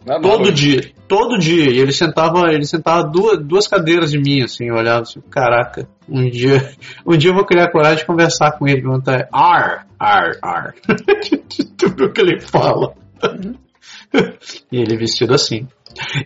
[0.05, 1.71] Não, todo dia, todo dia.
[1.71, 5.87] E ele sentava, ele sentava duas, duas cadeiras de mim, assim, eu olhava assim, caraca,
[6.07, 6.71] um dia,
[7.05, 10.73] um dia eu vou criar coragem de conversar com ele, perguntar, ar, ar, ar.
[11.77, 12.93] Tudo que ele fala.
[14.71, 15.67] e ele vestido assim.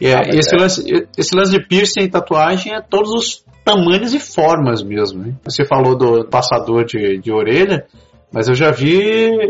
[0.02, 0.60] E é, ah, esse, é.
[0.60, 5.24] lance, esse lance de piercing e tatuagem é todos os tamanhos e formas mesmo.
[5.24, 5.34] Né?
[5.44, 7.86] Você falou do passador de, de orelha.
[8.32, 9.02] Mas eu já vi,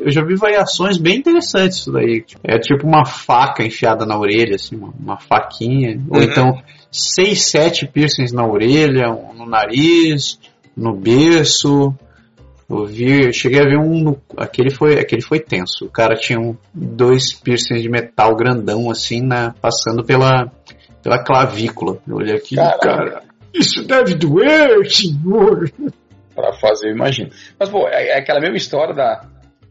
[0.06, 2.24] eu já vi variações bem interessantes isso daí.
[2.44, 5.98] É tipo uma faca enfiada na orelha, assim, uma, uma faquinha.
[5.98, 6.08] Uhum.
[6.12, 10.40] Ou então seis, sete piercings na orelha, no nariz,
[10.76, 11.94] no berço.
[12.70, 15.86] Eu vi, eu cheguei a ver um, no, aquele foi, aquele foi tenso.
[15.86, 20.50] O cara tinha um, dois piercings de metal grandão assim, na, passando pela,
[21.04, 21.98] pela clavícula.
[22.08, 25.70] Eu olhei aqui, cara, isso deve doer, senhor
[26.40, 27.30] para fazer, eu imagino.
[27.60, 29.26] Mas, pô, é, é, aquela mesma história da,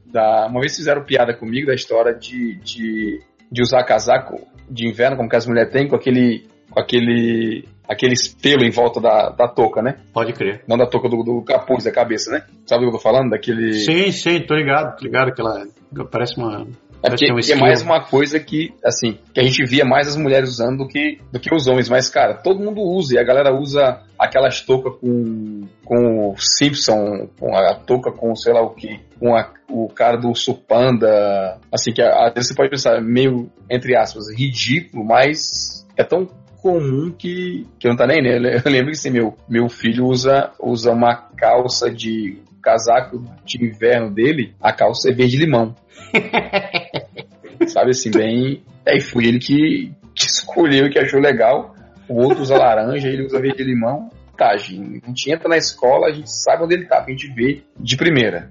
[0.04, 0.46] da.
[0.48, 5.28] Uma vez fizeram piada comigo da história de, de, de usar casaco de inverno, como
[5.28, 9.80] que as mulheres têm, com aquele com aquele aquele pelo em volta da, da touca,
[9.80, 9.96] né?
[10.12, 10.62] Pode crer.
[10.68, 12.44] Não da touca, do, do capuz da cabeça, né?
[12.66, 13.30] Sabe o que eu tô falando?
[13.30, 13.72] Daquele...
[13.72, 15.66] Sim, sim, tô ligado, tô ligado que ela
[16.10, 16.66] parece uma...
[17.02, 20.16] É porque um é mais uma coisa que, assim, que a gente via mais as
[20.16, 21.88] mulheres usando do que, do que os homens.
[21.88, 23.14] Mas, cara, todo mundo usa.
[23.14, 28.52] E a galera usa aquelas toucas com, com o Simpson, com a touca com sei
[28.52, 31.58] lá o que, com a, o cara do Supanda.
[31.72, 36.28] Assim, que às vezes você pode pensar, meio, entre aspas, ridículo, mas é tão
[36.60, 38.56] comum que, que não tá nem nele.
[38.64, 44.10] Eu lembro que assim, meu, meu filho usa, usa uma calça de casaco de inverno
[44.10, 45.74] dele, a calça é verde-limão.
[47.66, 48.62] Sabe assim, bem.
[48.86, 51.74] Aí foi ele que, que escolheu que achou legal.
[52.08, 54.10] O outro usa laranja, ele usa verde-limão.
[54.36, 57.62] Tá, a gente entra na escola, a gente sabe onde ele tá, a gente vê
[57.76, 58.50] de primeira.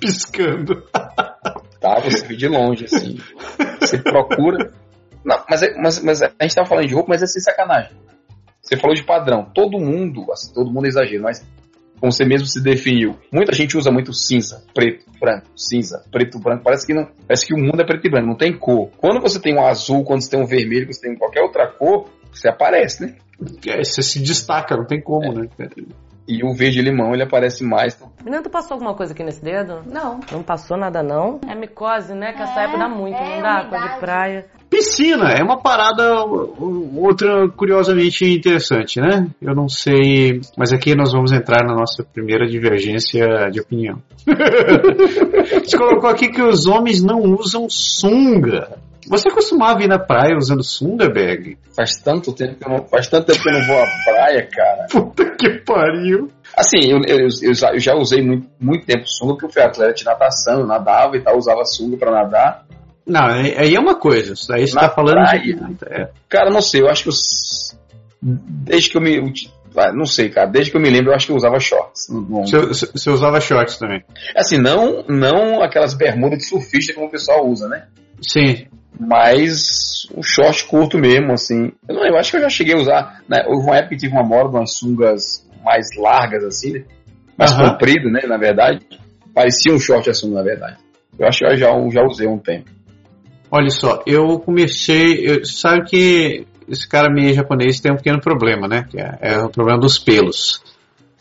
[0.00, 0.82] Piscando.
[1.78, 3.18] Tá, você vê de longe, assim.
[3.78, 4.72] Você procura.
[5.22, 7.92] Não, mas, é, mas, mas a gente tava falando de roupa, mas é sem sacanagem.
[8.62, 9.50] Você falou de padrão.
[9.54, 11.46] Todo mundo, assim, todo mundo é exagero, mas
[12.00, 16.62] como você mesmo se definiu, muita gente usa muito cinza, preto, branco, cinza, preto, branco.
[16.64, 18.90] Parece que não, parece que o mundo é preto e branco, não tem cor.
[18.96, 21.66] Quando você tem um azul, quando você tem um vermelho, quando você tem qualquer outra
[21.66, 23.14] cor, você aparece, né?
[23.66, 25.48] É, você se destaca, não tem como, é.
[25.58, 25.68] né?
[26.28, 27.96] E o verde limão, ele aparece mais.
[28.24, 29.82] Menina, tu passou alguma coisa aqui nesse dedo?
[29.86, 30.20] Não.
[30.32, 31.40] Não passou nada, não?
[31.48, 32.32] É micose, né?
[32.32, 33.64] Que é, essa época dá muito, é, não dá?
[33.64, 34.46] Coisa de praia.
[34.68, 39.28] Piscina é uma parada outra curiosamente interessante, né?
[39.40, 44.02] Eu não sei, mas aqui nós vamos entrar na nossa primeira divergência de opinião.
[45.64, 48.78] Você colocou aqui que os homens não usam sunga.
[49.08, 51.56] Você costumava ir na praia usando sunga, Bag?
[51.76, 54.48] Faz tanto tempo que eu não, faz tanto tempo que eu não vou à praia,
[54.50, 54.86] cara.
[54.90, 56.28] Puta que pariu.
[56.56, 59.94] Assim, eu, eu, eu, eu já usei muito, muito tempo sunga, porque eu fui atleta
[59.94, 62.65] de natação, eu nadava e tal, usava sunga para nadar.
[63.06, 64.34] Não, aí é uma coisa.
[64.52, 65.60] Aí você Na tá falando praia, de.
[65.86, 66.10] É.
[66.28, 67.14] Cara, não sei, eu acho que eu,
[68.20, 69.32] desde que eu me.
[69.94, 72.08] Não sei, cara, desde que eu me lembro, eu acho que eu usava shorts.
[72.08, 74.02] Você, você usava shorts também?
[74.34, 77.86] Assim, não, não aquelas bermudas de surfista como o pessoal usa, né?
[78.22, 78.66] Sim.
[78.98, 81.72] Mas o short curto mesmo, assim.
[81.86, 83.22] Eu, não, eu acho que eu já cheguei a usar.
[83.28, 83.44] Né?
[83.46, 86.84] Houve uma época que tive uma moda de umas sungas mais largas, assim, né?
[87.38, 88.22] Mais comprido, né?
[88.26, 88.80] Na verdade.
[89.34, 90.78] Parecia um short assim, na verdade.
[91.18, 92.70] Eu acho que eu já, já usei um tempo.
[93.56, 95.26] Olha só, eu comecei.
[95.26, 98.84] Eu, sabe que esse cara meio japonês tem um pequeno problema, né?
[98.90, 100.62] Que é, é o problema dos pelos.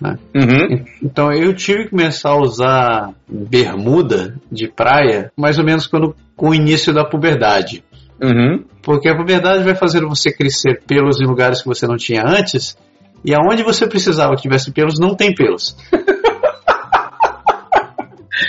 [0.02, 0.18] Né?
[0.36, 0.84] Uhum.
[1.02, 6.50] Então eu tive que começar a usar bermuda de praia mais ou menos quando, com
[6.50, 7.82] o início da puberdade.
[8.22, 8.66] Uhum.
[8.82, 12.78] Porque a puberdade vai fazer você crescer pelos em lugares que você não tinha antes,
[13.24, 15.78] e aonde você precisava que tivesse pelos, não tem pelos.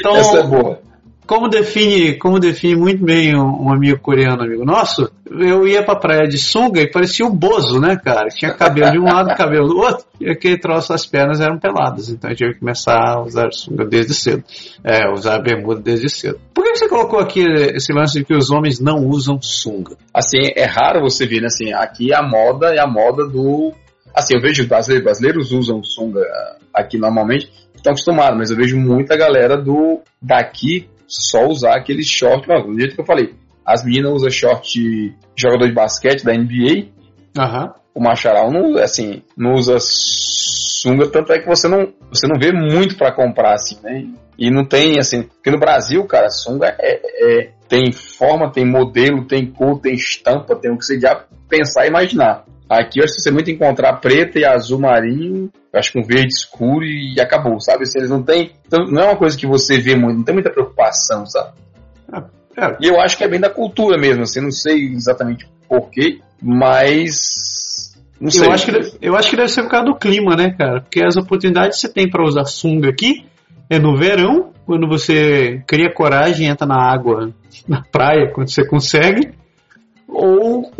[0.01, 0.86] então, Essa é boa.
[1.27, 5.97] Como define, como define muito bem um, um, amigo coreano, amigo nosso, eu ia pra
[5.97, 8.29] praia de sunga e parecia o Bozo, né, cara?
[8.29, 12.11] Tinha cabelo de um lado, cabelo do outro, e aquele troço, as pernas eram peladas.
[12.11, 14.45] Então eu tive que começar a usar sunga desde cedo.
[14.85, 16.39] É, usar bermuda desde cedo.
[16.55, 19.97] Por que você colocou aqui esse lance de que os homens não usam sunga?
[20.15, 21.47] Assim, é raro você ver, né?
[21.47, 23.73] Assim, aqui a moda é a moda do.
[24.15, 26.21] Assim, eu vejo brasileiros, brasileiros usam sunga
[26.73, 32.47] aqui normalmente, estão acostumados, mas eu vejo muita galera do daqui só usar aquele short,
[32.49, 36.33] mas, do jeito que eu falei, as meninas usam short de jogador de basquete da
[36.33, 36.89] NBA,
[37.37, 37.71] uhum.
[37.95, 42.53] o Macharal não, assim, não usa sunga, tanto é que você não, você não vê
[42.53, 44.07] muito para comprar, assim, né?
[44.39, 47.01] E não tem, assim, porque no Brasil, cara, sunga é,
[47.41, 51.87] é, tem forma, tem modelo, tem cor, tem estampa, tem o que você já pensar
[51.87, 52.45] e imaginar.
[52.69, 56.35] Aqui eu acho que você muito encontrar preta e azul marinho, acho que um verde
[56.35, 57.85] escuro e acabou, sabe?
[57.85, 58.53] Assim, eles não tem.
[58.67, 61.53] Então, não é uma coisa que você vê muito, não tem muita preocupação, sabe?
[62.13, 62.19] É,
[62.65, 62.77] é.
[62.81, 67.95] E eu acho que é bem da cultura mesmo, assim, não sei exatamente porquê, mas.
[68.21, 68.49] Não sei.
[68.49, 70.81] Eu acho, que eu acho que deve ser por causa do clima, né, cara?
[70.81, 73.27] Porque as oportunidades que você tem para usar sunga aqui
[73.71, 77.33] é no verão, quando você cria coragem, entra na água,
[77.69, 79.36] na praia, quando você consegue
[80.17, 80.71] ou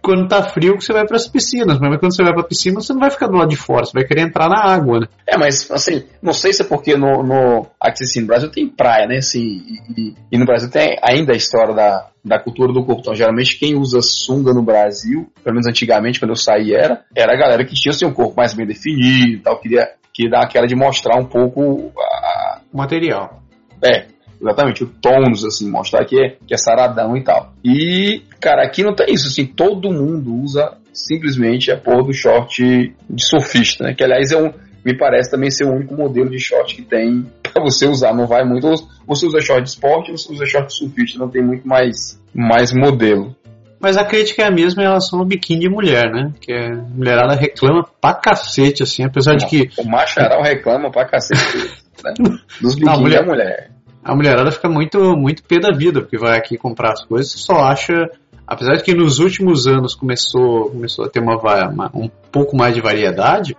[0.00, 2.46] quando tá frio que você vai para as piscinas, mas quando você vai para a
[2.46, 5.00] piscina você não vai ficar do lado de fora, você vai querer entrar na água,
[5.00, 5.06] né?
[5.26, 8.68] É, mas assim, não sei se é porque no, no aqui assim, no Brasil tem
[8.68, 9.16] praia, né?
[9.16, 9.62] Assim,
[9.96, 13.00] e, e, no Brasil tem ainda a história da, da cultura do corpo.
[13.00, 17.32] Então, geralmente quem usa sunga no Brasil, pelo menos antigamente quando eu saí era, era
[17.32, 20.44] a galera que tinha assim, um corpo mais bem definido, e tal, queria que dar
[20.44, 22.60] aquela de mostrar um pouco a...
[22.72, 23.42] o material.
[23.82, 24.06] É,
[24.44, 27.54] Exatamente, o tônus, assim, mostrar que é, que é saradão e tal.
[27.64, 32.62] E, cara, aqui não tem isso, assim, todo mundo usa simplesmente a porra do short
[33.08, 33.94] de surfista, né?
[33.94, 34.52] Que, aliás, é um,
[34.84, 38.14] me parece também ser o único modelo de short que tem para você usar.
[38.14, 38.68] Não vai muito.
[39.06, 42.70] Você usa short de esporte, você usa short de surfista, não tem muito mais, mais
[42.70, 43.34] modelo.
[43.80, 46.32] Mas a crítica é a mesma em relação ao biquíni de mulher, né?
[46.38, 49.70] Que a mulherada reclama pra cacete, assim, apesar de que.
[49.78, 52.12] O macharal reclama pra cacete né?
[52.60, 53.73] dos biquíni mulher, da mulher.
[54.04, 57.38] A mulherada fica muito, muito pé da vida, porque vai aqui comprar as coisas e
[57.38, 58.10] só acha.
[58.46, 62.74] Apesar de que nos últimos anos começou, começou a ter uma, uma, um pouco mais
[62.74, 63.56] de variedade,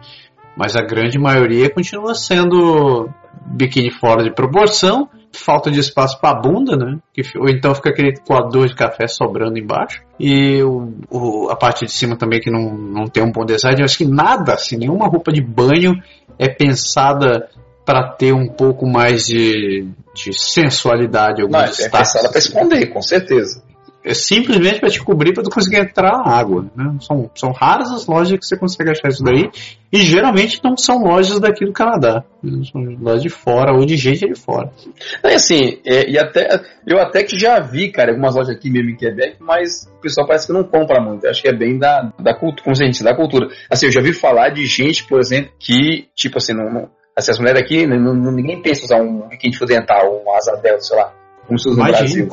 [0.55, 3.09] mas a grande maioria continua sendo
[3.47, 6.99] biquíni fora de proporção, falta de espaço para a bunda, né?
[7.37, 10.01] ou então fica aquele coador de café sobrando embaixo.
[10.19, 13.79] E o, o, a parte de cima também que não, não tem um bom design.
[13.79, 15.93] Eu acho que nada, assim, nenhuma roupa de banho
[16.37, 17.49] é pensada
[17.85, 21.43] para ter um pouco mais de, de sensualidade.
[21.47, 23.61] Não, é pensada para esconder, com certeza
[24.05, 26.69] é simplesmente para te cobrir para tu conseguir entrar na água.
[26.75, 26.95] Né?
[27.01, 29.49] São, são raras as lojas que você consegue achar isso daí
[29.91, 32.23] e geralmente não são lojas daqui do Canadá,
[32.71, 34.71] são lojas de fora ou de gente de fora.
[35.23, 38.91] É assim, é, e até eu até que já vi, cara, algumas lojas aqui mesmo
[38.91, 41.25] em Quebec, mas o pessoal parece que não compra muito.
[41.25, 43.47] Eu acho que é bem da, da cultura, como se da cultura.
[43.69, 47.31] Assim, eu já vi falar de gente, por exemplo, que tipo assim, não, não assim,
[47.31, 51.13] as mulheres aqui, não, ninguém pensa usar um biquíni dental, um asa delta, sei lá
[51.47, 52.29] como se usa no Brasil.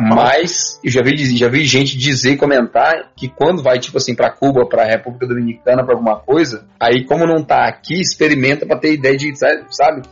[0.00, 4.14] Mas eu já vi, já vi gente dizer e comentar que quando vai, tipo assim,
[4.14, 8.78] para Cuba, para República Dominicana, para alguma coisa, aí como não tá aqui, experimenta para
[8.78, 10.02] ter ideia de, sabe?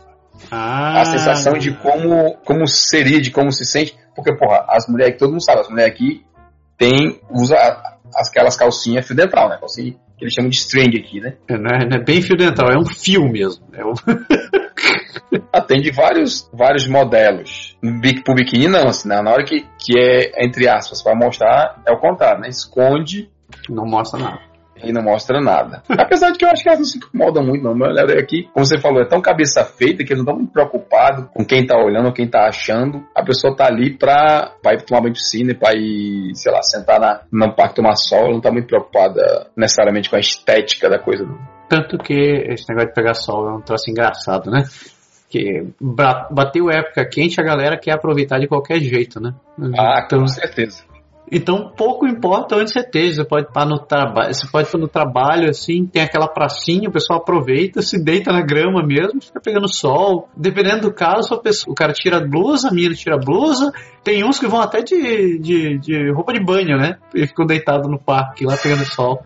[0.51, 1.01] Ah.
[1.01, 3.97] A sensação de como, como seria, de como se sente.
[4.15, 6.23] Porque, porra, as mulheres aqui, todo mundo sabe, as mulheres aqui
[6.77, 7.55] tem, usa
[8.15, 9.57] aquelas calcinhas fio dental, né?
[9.59, 11.35] Calcinha que eles chamam de string aqui, né?
[11.47, 13.65] É, não, é, não é bem fio dental, é um fio mesmo.
[13.73, 13.93] É um...
[15.53, 17.77] Atende vários, vários modelos.
[18.23, 19.21] Pro biquíni não, assim, né?
[19.21, 22.49] na hora que, que é, entre aspas, para mostrar, é o contrário, né?
[22.49, 23.29] Esconde.
[23.69, 24.46] Não mostra nada.
[24.83, 25.81] E não mostra nada.
[25.89, 27.73] Apesar de que eu acho que elas não se incomodam muito, não.
[27.73, 31.27] Olhar aqui, como você falou, é tão cabeça feita que eles não estão muito preocupados
[31.33, 33.03] com quem tá olhando, quem tá achando.
[33.15, 36.61] A pessoa tá ali pra, pra ir tomar banho de piscina, pra ir, sei lá,
[36.61, 38.31] sentar na, no parque tomar sol.
[38.31, 41.25] Não tá muito preocupada necessariamente com a estética da coisa.
[41.69, 44.63] Tanto que esse negócio de pegar sol é um troço engraçado, né?
[45.29, 45.73] que
[46.29, 49.33] bateu época quente, a galera quer aproveitar de qualquer jeito, né?
[49.77, 50.83] Ah, então, com certeza.
[51.31, 54.87] Então pouco importa onde você esteja, você pode estar no trabalho, você pode estar no
[54.87, 59.73] trabalho assim, tem aquela pracinha, o pessoal aproveita, se deita na grama mesmo, fica pegando
[59.73, 60.29] sol.
[60.35, 63.71] Dependendo do caso, pessoa, o cara tira a blusa, a mina tira a blusa.
[64.03, 66.97] Tem uns que vão até de, de, de roupa de banho, né?
[67.13, 69.21] E ficam deitados no parque lá pegando sol.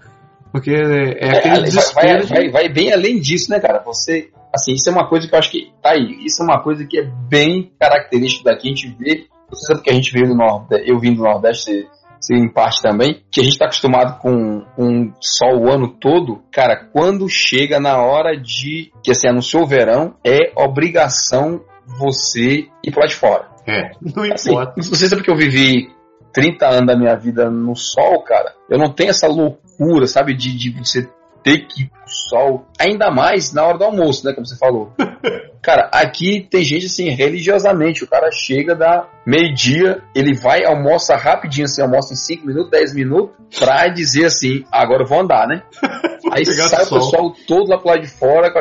[0.51, 2.27] Porque é, é aquele é, desespero.
[2.27, 3.81] Vai, vai, vai, bem além disso, né, cara?
[3.85, 6.25] Você Assim, isso é uma coisa que eu acho que tá aí.
[6.25, 8.67] Isso é uma coisa que é bem característica daqui.
[8.67, 11.87] A gente vê, você sabe que a gente veio do Nordeste, eu vim do Nordeste,
[12.19, 16.41] você, em parte também, que a gente está acostumado com um sol o ano todo,
[16.51, 22.91] cara, quando chega na hora de que assim anunciou o verão, é obrigação você ir
[22.91, 23.49] para lá de fora.
[23.67, 24.73] É, não assim, importa.
[24.77, 25.89] Não sei se é porque eu vivi
[26.31, 28.53] 30 anos da minha vida no sol, cara.
[28.69, 31.09] Eu não tenho essa loucura, sabe, de, de você
[31.43, 34.91] ter que ir pro sol, ainda mais na hora do almoço, né, como você falou.
[35.61, 41.65] Cara, aqui tem gente assim, religiosamente, o cara chega da meio-dia, ele vai, almoça rapidinho,
[41.65, 45.61] assim, almoça em 5 minutos, 10 minutos, pra dizer assim, agora eu vou andar, né?
[46.33, 48.51] Aí sai o pessoal todo lá pro lado de fora,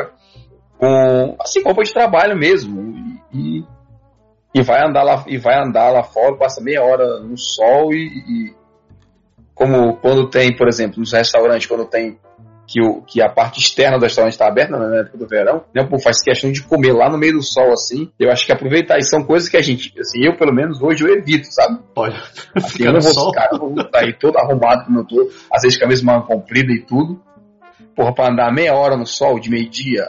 [0.77, 2.93] com, assim, roupa de trabalho mesmo,
[3.33, 3.63] e,
[4.53, 8.05] e vai andar lá, e vai andar lá fora, passa meia hora no sol e,
[8.05, 8.61] e
[9.55, 12.19] como quando tem, por exemplo, nos restaurantes, quando tem
[12.71, 15.83] que, o, que a parte externa do restaurante está aberta na época do verão, né?
[15.83, 18.09] Pô, faz questão de comer lá no meio do sol, assim.
[18.17, 21.03] Eu acho que aproveitar, e são coisas que a gente, assim, eu pelo menos hoje
[21.03, 21.79] eu evito, sabe?
[21.93, 22.15] Pode.
[22.55, 25.63] Assim, eu não vou ficar, eu vou estar aí todo arrumado como eu tô, às
[25.63, 27.21] vezes com a mesma comprida e tudo.
[27.93, 30.05] Porra, pra andar meia hora no sol de meio-dia,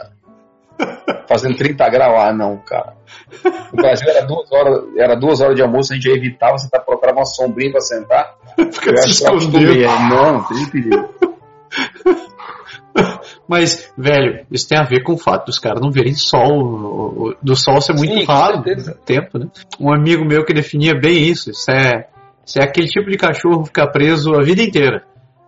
[1.27, 2.93] fazendo 30 graus, ah, não, cara.
[3.73, 6.69] No Brasil era duas horas, era duas horas de almoço, a gente já evitava, você
[6.69, 8.35] tá procurando uma sombrinha pra sentar.
[8.55, 11.32] Fica eu acho que eu acostumei, não, tem perigo.
[13.47, 17.55] Mas, velho, isso tem a ver com o fato dos caras não verem sol, do
[17.55, 18.63] sol ser muito Sim, raro
[19.05, 19.47] tempo, né?
[19.79, 22.07] Um amigo meu que definia bem isso, isso é,
[22.45, 25.03] isso é aquele tipo de cachorro ficar preso a vida inteira.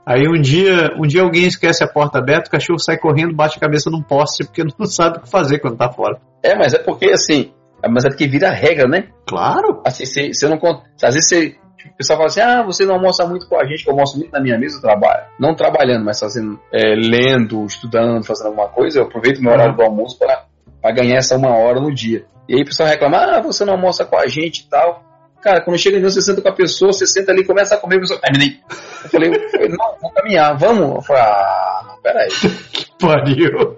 [0.06, 3.58] Aí um dia, um dia alguém esquece a porta aberta, o cachorro sai correndo, bate
[3.58, 6.20] a cabeça num poste porque não sabe o que fazer quando tá fora.
[6.44, 7.52] É, mas é porque assim,
[7.90, 9.08] mas é porque vira regra, né?
[9.28, 9.82] Claro.
[9.84, 10.60] Assim, você não
[11.02, 11.56] às vezes você
[11.90, 14.18] o pessoal fala assim: ah, você não almoça muito com a gente, que eu almoço
[14.18, 15.26] muito na minha mesa, eu trabalho.
[15.40, 19.84] Não trabalhando, mas fazendo, é, lendo, estudando, fazendo alguma coisa, eu aproveito meu horário do
[19.84, 22.26] almoço para ganhar essa uma hora no dia.
[22.48, 25.04] E aí o pessoal reclama: ah, você não almoça com a gente e tal.
[25.42, 27.98] Cara, quando chega em você senta com a pessoa, você senta ali, começa a comer,
[27.98, 28.60] a pessoa, terminei.
[29.04, 29.30] Eu falei,
[29.70, 30.96] não, vou caminhar, vamos.
[30.96, 32.30] Eu falei, ah, peraí.
[33.00, 33.78] Pariu.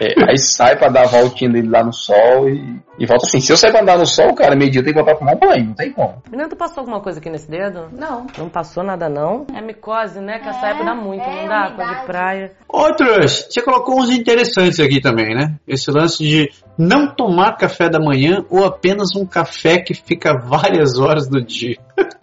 [0.00, 3.40] É, aí sai pra dar a voltinha dele lá no sol e, e volta assim.
[3.40, 5.26] Se eu sair pra andar no sol, cara, meio dia eu tenho que voltar pra
[5.34, 6.22] tomar um banho, não tem como.
[6.30, 7.88] Menina, tu passou alguma coisa aqui nesse dedo?
[7.92, 8.26] Não.
[8.38, 9.46] Não passou nada, não?
[9.54, 10.38] É micose, né?
[10.38, 11.68] Que essa É, época dá muito, é não dá?
[11.68, 11.76] umidade.
[11.76, 12.52] Coisa de praia.
[12.68, 15.56] Outros, você colocou uns interessantes aqui também, né?
[15.66, 20.98] Esse lance de não tomar café da manhã ou apenas um café que fica várias
[20.98, 21.76] horas do dia.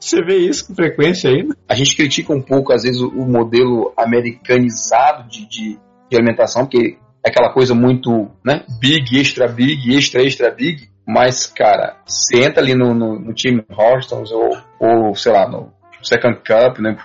[0.00, 1.54] Você vê isso com frequência ainda?
[1.68, 5.78] A gente critica um pouco, às vezes, o, o modelo americanizado de, de,
[6.10, 8.64] de alimentação, porque é aquela coisa muito, né?
[8.80, 10.88] Big, extra big, extra, extra big.
[11.06, 15.72] Mas, cara, você entra ali no, no, no time Hortons ou, ou, sei lá, no
[16.02, 16.96] Second Cup, né?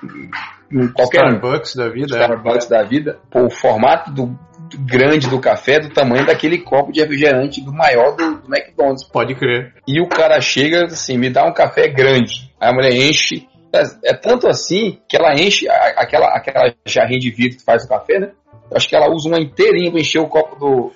[0.72, 1.26] Em qualquer.
[1.28, 2.18] Starbucks da vida.
[2.18, 2.22] é.
[2.22, 6.58] Starbucks da vida, pô, o formato do, do grande do café é do tamanho daquele
[6.60, 9.04] copo de refrigerante do maior do, do McDonald's.
[9.06, 9.74] Pode crer.
[9.88, 12.52] E o cara chega assim, me dá um café grande.
[12.60, 13.48] Aí a mulher enche.
[13.74, 17.86] É, é tanto assim que ela enche a- aquela, aquela jarrinha de vidro que faz
[17.86, 18.32] o café, né?
[18.70, 20.92] Eu acho que ela usa uma inteirinha pra encher o copo do,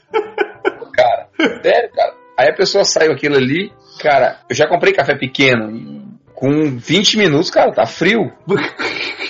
[0.80, 1.28] do cara.
[1.64, 2.14] Sério, cara.
[2.38, 3.72] Aí a pessoa saiu aquilo ali.
[4.00, 6.18] Cara, eu já comprei café pequeno.
[6.36, 8.32] com 20 minutos, cara, tá frio.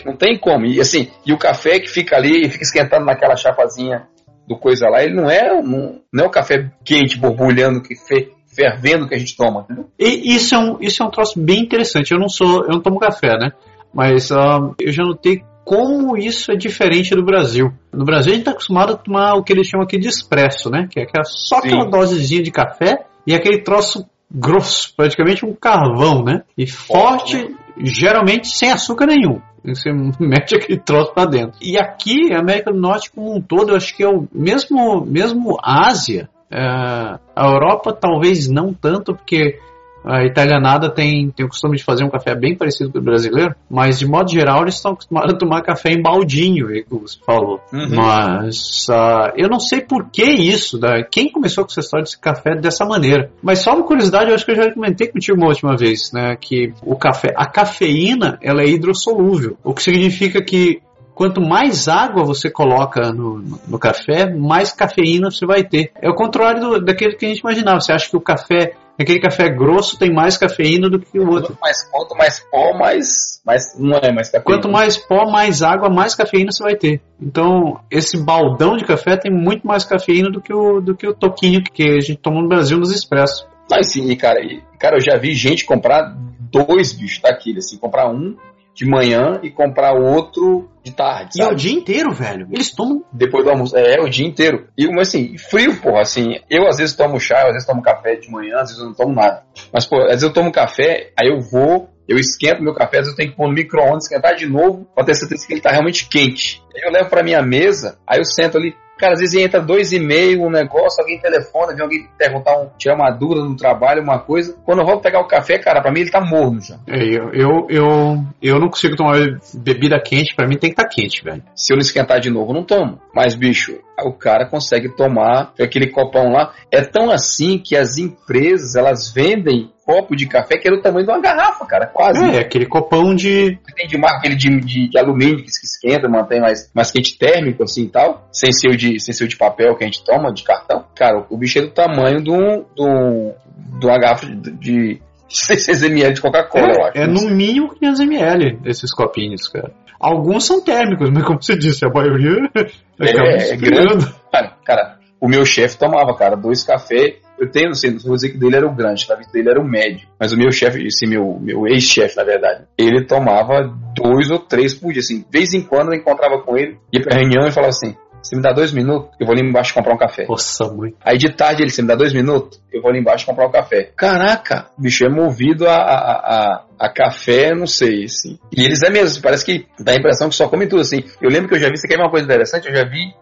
[0.05, 0.65] Não tem como.
[0.65, 4.07] E assim, e o café que fica ali, fica esquentando naquela chapazinha
[4.47, 8.31] do coisa lá, ele não é, um, não é o café quente, borbulhando, que fe-
[8.47, 9.65] fervendo que a gente toma?
[9.99, 12.11] E isso é um, isso é um troço bem interessante.
[12.13, 13.51] Eu não sou, eu não tomo café, né?
[13.93, 17.73] Mas ah, eu já notei como isso é diferente do Brasil.
[17.91, 20.69] No Brasil a gente está acostumado a tomar o que eles chamam aqui de expresso,
[20.69, 20.87] né?
[20.89, 21.67] Que é aquela- só Sim.
[21.67, 26.43] aquela dosezinha de café e aquele troço grosso, praticamente um carvão, né?
[26.57, 27.53] E forte,
[27.83, 29.41] geralmente sem açúcar nenhum.
[29.65, 29.91] Você
[30.21, 31.59] mete aquele troço pra dentro.
[31.61, 35.05] E aqui, a América do Norte como um todo, eu acho que é o mesmo,
[35.05, 39.59] mesmo Ásia, é, a Europa talvez não tanto, porque
[40.07, 43.53] a italianada tem, tem o costume de fazer um café bem parecido com o brasileiro,
[43.69, 47.17] mas de modo geral eles estão acostumados a tomar café em baldinho, aí, como você
[47.25, 47.59] falou.
[47.73, 47.95] Uhum.
[47.95, 52.19] Mas ah, eu não sei por que isso, da, quem começou com essa história desse
[52.19, 53.29] café dessa maneira.
[53.41, 56.35] Mas só uma curiosidade, eu acho que eu já comentei contigo uma última vez, né,
[56.39, 60.81] que o café, a cafeína, ela é hidrossolúvel, o que significa que
[61.17, 65.89] Quanto mais água você coloca no, no- no café, mais cafeína você vai ter.
[65.99, 67.81] É o contrário do, daquele que a gente imaginava.
[67.81, 71.55] Você acha que o café, aquele café grosso tem mais cafeína do que o outro.
[71.55, 73.79] Quanto mais, quanto mais pó, mais, mais.
[73.79, 74.43] Não é mais café.
[74.43, 77.01] Quanto mais pó, mais água, mais cafeína você vai ter.
[77.21, 81.13] Então, esse baldão de café tem muito mais cafeína do que o, do que o
[81.13, 83.45] toquinho que a gente toma no Brasil nos expressos.
[83.69, 84.39] Mas sim, cara,
[84.79, 86.15] cara, eu já vi gente comprar
[86.51, 88.35] dois bichos daquele, assim, comprar um
[88.77, 91.55] de manhã e comprar outro de tarde, E é sabe?
[91.55, 92.47] o dia inteiro, velho.
[92.51, 93.03] Eles tomam.
[93.11, 93.75] Depois do almoço.
[93.75, 94.67] É, o dia inteiro.
[94.77, 98.15] E, mas assim, frio, porra, assim, eu às vezes tomo chá, às vezes tomo café
[98.17, 99.43] de manhã, às vezes eu não tomo nada.
[99.73, 103.05] Mas, pô, às vezes eu tomo café, aí eu vou, eu esquento meu café, às
[103.07, 105.61] vezes eu tenho que pôr no micro-ondas, esquentar de novo, pra ter certeza que ele
[105.61, 106.61] tá realmente quente.
[106.75, 109.91] Aí eu levo pra minha mesa, aí eu sento ali, Cara, às vezes entra dois
[109.91, 114.01] e meio, um negócio, alguém telefona, vem alguém perguntar, um, tirar uma dúvida no trabalho,
[114.01, 114.55] uma coisa.
[114.65, 116.77] Quando eu volto pegar o café, cara, pra mim ele tá morno já.
[116.87, 119.17] É, eu, eu, eu, eu não consigo tomar
[119.53, 121.43] bebida quente, pra mim tem que estar quente, velho.
[121.55, 122.99] Se eu não esquentar de novo, eu não tomo.
[123.13, 126.53] Mas, bicho, o cara consegue tomar aquele copão lá.
[126.71, 131.05] É tão assim que as empresas, elas vendem copo de café que é do tamanho
[131.05, 132.21] de uma garrafa, cara, quase.
[132.23, 133.57] É, aquele copão de.
[133.75, 137.17] Tem de marca aquele de, de, de alumínio que se esquenta, mantém mais, mais quente
[137.17, 138.27] térmico, assim e tal.
[138.31, 140.85] Sem ser, o de, sem ser o de papel que a gente toma, de cartão.
[140.93, 143.33] Cara, o bicho é do tamanho de, um, de, um,
[143.79, 146.97] de uma garrafa de, de 600 ml de Coca-Cola, eu acho.
[146.97, 149.71] É, é no mínimo 500ml esses copinhos, cara.
[149.99, 152.49] Alguns são térmicos, mas como você disse, a maioria
[152.99, 153.87] acaba é esfriando.
[153.87, 154.15] grande.
[154.31, 157.15] Cara, cara, o meu chefe tomava, cara, dois cafés.
[157.39, 159.49] Eu tenho, não sei, não vou dizer que dele era o grande, a vista dele
[159.49, 160.07] era o médio.
[160.19, 164.73] Mas o meu chefe, esse meu, meu ex-chefe, na verdade, ele tomava dois ou três
[164.73, 165.01] por dia.
[165.01, 167.95] Assim, de vez em quando eu encontrava com ele, ia pra reunião e falava assim:
[168.27, 170.25] você me dá dois minutos, eu vou ali embaixo comprar um café.
[170.27, 170.93] Nossa, mãe.
[171.01, 173.51] Aí de tarde ele, você me dá dois minutos, eu vou ali embaixo comprar um
[173.51, 173.91] café.
[173.95, 178.37] Caraca, o bicho é movido a, a, a, a café, não sei, assim.
[178.51, 181.05] E eles é mesmo, parece que dá a impressão que só comem tudo, assim.
[181.21, 182.67] Eu lembro que eu já vi, você quer ver uma coisa interessante?
[182.67, 183.15] Eu já vi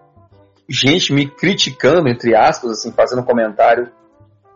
[0.68, 3.92] gente me criticando, entre aspas, assim, fazendo comentário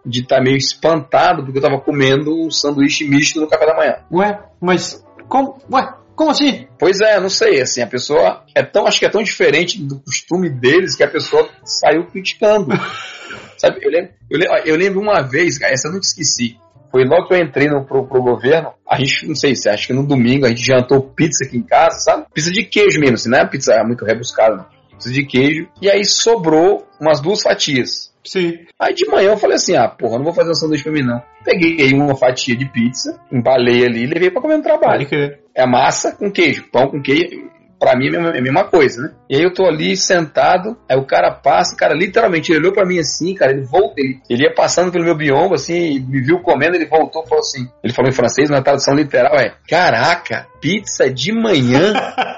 [0.03, 3.95] de estar meio espantado porque eu tava comendo um sanduíche misto no café da manhã.
[4.11, 5.05] Ué, mas.
[5.27, 6.67] Como, ué, como assim?
[6.77, 10.01] Pois é, não sei, assim, a pessoa é tão, acho que é tão diferente do
[10.01, 12.71] costume deles que a pessoa saiu criticando.
[13.57, 16.57] Sabe, eu lembro, eu lembro, eu lembro uma vez, essa eu não te esqueci.
[16.91, 19.87] Foi logo que eu entrei no, pro, pro governo, a gente, não sei se acho
[19.87, 22.25] que no domingo a gente jantou pizza aqui em casa, sabe?
[22.33, 24.65] Pizza de queijo mesmo, assim, não é pizza muito rebuscada, não.
[24.97, 25.69] Pizza de queijo.
[25.81, 28.13] E aí sobrou umas duas fatias.
[28.25, 28.59] Sim.
[28.77, 31.03] Aí de manhã eu falei assim, ah, porra, não vou fazer um sanduíche pra mim
[31.03, 31.21] não.
[31.45, 34.99] Peguei uma fatia de pizza, embalei ali e levei pra comer no trabalho.
[34.99, 35.39] Pode crer.
[35.59, 38.63] É massa com queijo, pão com queijo, pra mim é a mesma, é a mesma
[38.63, 39.11] coisa, né?
[39.29, 42.85] E aí eu tô ali sentado, aí o cara passa, cara, literalmente, ele olhou pra
[42.85, 46.39] mim assim, cara, ele voltou, ele, ele ia passando pelo meu biombo, assim, me viu
[46.39, 51.09] comendo, ele voltou falou assim, ele falou em francês, na tradução literal é, caraca, pizza
[51.09, 51.91] de manhã?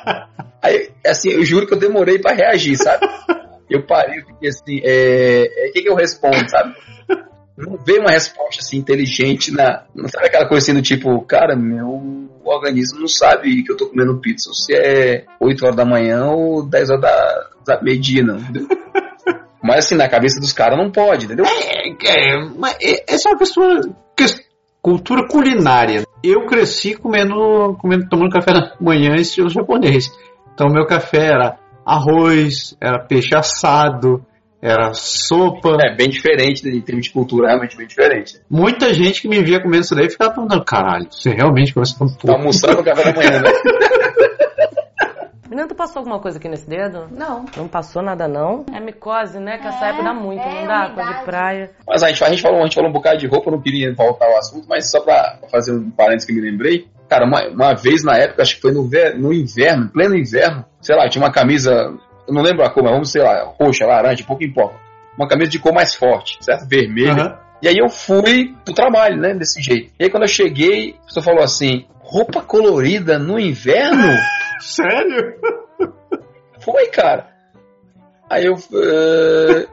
[0.60, 3.08] aí, assim, eu juro que eu demorei pra reagir, sabe?
[3.70, 6.74] Eu parei, fiquei assim, é, o é, que que eu respondo, sabe?
[7.58, 9.84] Não veio uma resposta assim inteligente na.
[9.94, 13.88] Não sabe aquela coisa assim do tipo, cara, meu organismo não sabe que eu tô
[13.88, 18.38] comendo pizza se é 8 horas da manhã ou 10 horas da, da meia-dia, não?
[19.64, 21.46] Mas assim, na cabeça dos caras não pode, entendeu?
[21.46, 24.44] É, é, mas é, essa é uma questão,
[24.82, 26.04] cultura culinária.
[26.24, 30.12] Eu cresci comendo, comendo tomando café da manhã estilo japonês.
[30.54, 34.26] Então meu café era arroz, era peixe assado,
[34.62, 35.78] era sopa.
[35.82, 38.40] É bem diferente em termos de cultura, realmente bem diferente.
[38.50, 42.26] Muita gente que me via comendo isso daí ficava perguntando, caralho, você realmente gosta tanto
[42.26, 43.52] Tá almoçando café da manhã, né?
[45.52, 47.10] Menina, tu passou alguma coisa aqui nesse dedo?
[47.12, 47.46] Não.
[47.58, 48.66] Não passou nada, não?
[48.74, 49.58] É micose, né?
[49.58, 50.90] Que essa é, época dá muito, é, não dá?
[50.92, 51.72] Coisa de praia.
[51.86, 53.62] Mas a gente, a, gente falou, a gente falou um bocado de roupa, eu não
[53.62, 56.88] queria voltar ao assunto, mas só pra fazer um parênteses que me lembrei.
[57.10, 60.96] Cara, uma, uma vez na época, acho que foi no, no inverno, pleno inverno, sei
[60.96, 61.94] lá, tinha uma camisa
[62.32, 64.80] eu não lembro a cor, mas vamos, sei lá, roxa, laranja, pouco importa.
[65.18, 66.66] Uma camisa de cor mais forte, certo?
[66.66, 67.24] Vermelha.
[67.24, 67.38] Uhum.
[67.62, 69.92] E aí eu fui pro trabalho, né, desse jeito.
[70.00, 74.18] E aí quando eu cheguei, a pessoa falou assim, roupa colorida no inverno?
[74.62, 75.36] Sério?
[76.62, 77.28] Foi, cara.
[78.30, 78.54] Aí eu...
[78.54, 79.68] Uh,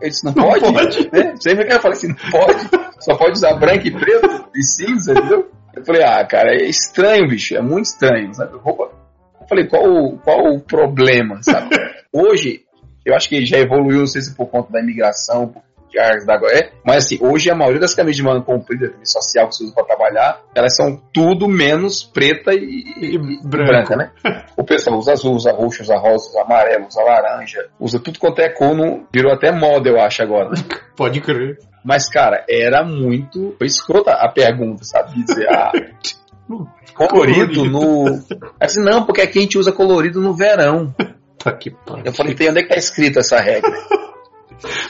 [0.00, 0.72] eu disse, não, não pode?
[0.72, 1.10] pode?
[1.12, 1.34] Né?
[1.40, 2.70] Sempre que eu falei assim, não pode.
[3.00, 5.50] Só pode usar branco e preto e cinza, entendeu?
[5.74, 7.56] Eu falei, ah, cara, é estranho, bicho.
[7.56, 8.56] É muito estranho, sabe?
[8.58, 8.90] Roupa...
[9.40, 11.83] Eu falei, qual, qual o problema, sabe?
[12.14, 12.62] Hoje,
[13.04, 15.52] eu acho que já evoluiu, não sei se por conta da imigração,
[15.90, 19.12] de áreas da é, mas assim, hoje a maioria das camisas de manga comprida, camisa
[19.12, 23.96] social que se usa para trabalhar, elas são tudo menos preta e, e, e branca,
[23.96, 24.10] né?
[24.56, 28.40] O pessoal usa azul, usa roxo, usa rosa, usa amarelo, usa laranja, usa tudo quanto
[28.40, 30.50] é cor, no, virou até moda, eu acho, agora.
[30.96, 31.58] Pode crer.
[31.84, 33.54] Mas, cara, era muito.
[33.58, 35.22] Foi escrota a pergunta, sabe?
[35.22, 35.70] Dizer, ah.
[36.94, 38.24] colorido, colorido no.
[38.58, 40.94] Assim, não, porque aqui a gente usa colorido no verão.
[41.44, 42.04] Puta que pariu.
[42.06, 43.70] Eu falei, tem onde é que tá escrito essa regra?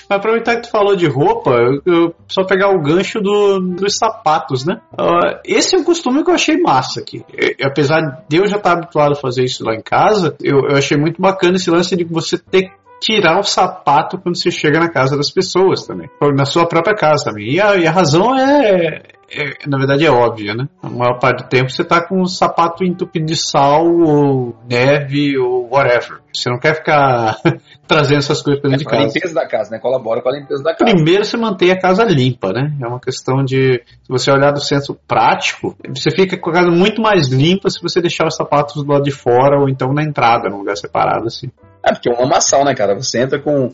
[0.08, 3.96] Mas aproveitar que tu falou de roupa, eu, eu só pegar o gancho do, dos
[3.96, 4.80] sapatos, né?
[4.92, 7.24] Uh, esse é um costume que eu achei massa aqui.
[7.36, 10.76] Eu, apesar de eu já estar habituado a fazer isso lá em casa, eu, eu
[10.76, 14.88] achei muito bacana esse lance de você ter tirar o sapato quando você chega na
[14.88, 16.08] casa das pessoas também.
[16.34, 17.50] Na sua própria casa também.
[17.50, 20.68] E a, e a razão é, é, na verdade é óbvia, né?
[20.82, 25.38] A maior parte do tempo você tá com o sapato entupido de sal ou neve
[25.38, 26.20] ou whatever.
[26.32, 27.38] Você não quer ficar
[27.86, 29.02] trazendo essas coisas para dentro é, de casa.
[29.02, 29.78] A limpeza da casa, né?
[29.78, 30.92] Colabora com a limpeza da casa.
[30.92, 32.76] Primeiro você mantém a casa limpa, né?
[32.80, 36.70] É uma questão de, se você olhar do senso prático, você fica com a casa
[36.70, 40.02] muito mais limpa se você deixar os sapatos do lado de fora ou então na
[40.02, 41.50] entrada, num lugar separado assim.
[41.84, 42.94] É, porque é uma lamaçal, né, cara?
[42.94, 43.72] Você entra com.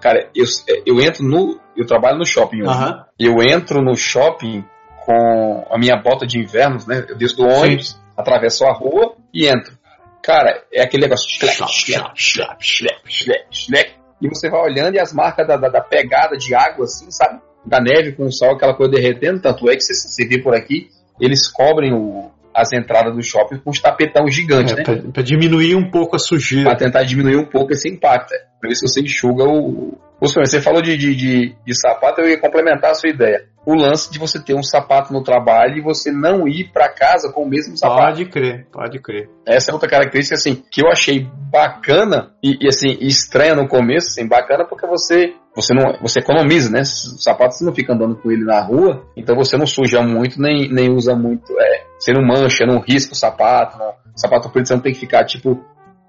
[0.00, 0.44] Cara, eu,
[0.84, 1.58] eu entro no.
[1.76, 2.78] Eu trabalho no shopping hoje.
[2.78, 3.02] Uhum.
[3.18, 4.64] Eu entro no shopping
[5.04, 7.04] com a minha bota de inverno, né?
[7.08, 7.98] Eu desço do ônibus, Sim.
[8.16, 9.76] atravesso a rua e entro.
[10.22, 11.28] Cara, é aquele negócio.
[11.28, 13.92] Schlep, schlep, schlep, schlep, schlep, schlep.
[14.22, 17.40] E você vai olhando e as marcas da, da, da, pegada de água, assim, sabe?
[17.66, 19.42] Da neve com o sol, aquela coisa derretendo.
[19.42, 20.88] Tanto é que você, você vê por aqui,
[21.20, 24.82] eles cobrem o, as entradas do shopping com um tapetão gigante, é, né?
[24.82, 26.70] Pra, pra, diminuir um pouco a sujeira.
[26.70, 28.32] Pra tentar diminuir um pouco esse impacto.
[28.60, 29.98] Por isso você enxuga o.
[30.20, 34.10] Você falou de, de, de, de sapato, eu ia complementar a sua ideia o lance
[34.10, 37.48] de você ter um sapato no trabalho e você não ir para casa com o
[37.48, 38.02] mesmo sapato.
[38.02, 39.30] Pode crer, pode crer.
[39.46, 44.08] Essa é outra característica assim que eu achei bacana e, e assim estranha no começo,
[44.08, 46.80] assim, bacana porque você você não você economiza, né?
[46.80, 50.40] O sapato você não fica andando com ele na rua, então você não suja muito
[50.40, 53.88] nem, nem usa muito, é, você não mancha, não risca o sapato, não.
[53.88, 55.64] O sapato preto você não tem que ficar tipo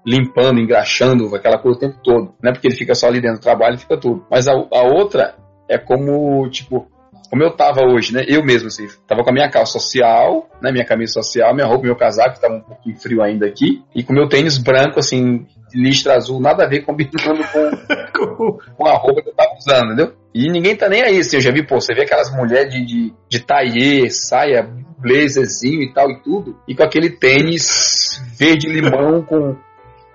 [0.06, 2.52] limpando, engraxando, aquela coisa o tempo todo, né?
[2.52, 4.24] Porque ele fica só ali dentro do trabalho e fica tudo.
[4.30, 5.34] Mas a, a outra
[5.68, 6.86] é como, tipo,
[7.30, 8.24] como eu tava hoje, né?
[8.26, 10.70] Eu mesmo, assim, tava com a minha calça social, né?
[10.72, 14.02] Minha camisa social, minha roupa, meu casaco, que tava um pouquinho frio ainda aqui, e
[14.02, 19.22] com meu tênis branco, assim, listra azul, nada a ver combinando com, com a roupa
[19.22, 20.14] que eu tava usando, entendeu?
[20.34, 22.84] E ninguém tá nem aí, assim, eu já vi, pô, você vê aquelas mulheres de,
[22.84, 24.68] de, de taillé, saia,
[24.98, 29.56] blazerzinho e tal e tudo, e com aquele tênis verde limão com,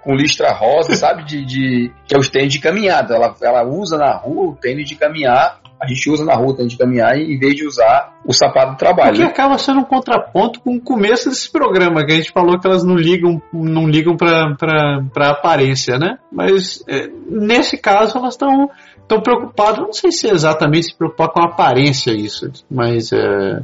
[0.04, 1.24] com listra rosa, sabe?
[1.24, 3.16] De, de, que é os tênis de caminhada.
[3.16, 6.78] Ela, ela usa na rua o tênis de caminhar a gente usa na rua de
[6.78, 9.12] caminhar em vez de usar o sapato do trabalho.
[9.12, 9.26] O que né?
[9.26, 12.84] acaba sendo um contraponto com o começo desse programa, que a gente falou que elas
[12.84, 16.20] não ligam, não ligam para aparência, né?
[16.32, 18.70] Mas é, nesse caso elas estão
[19.08, 23.60] tão preocupadas, não sei se é exatamente se preocupar com a aparência isso, mas é,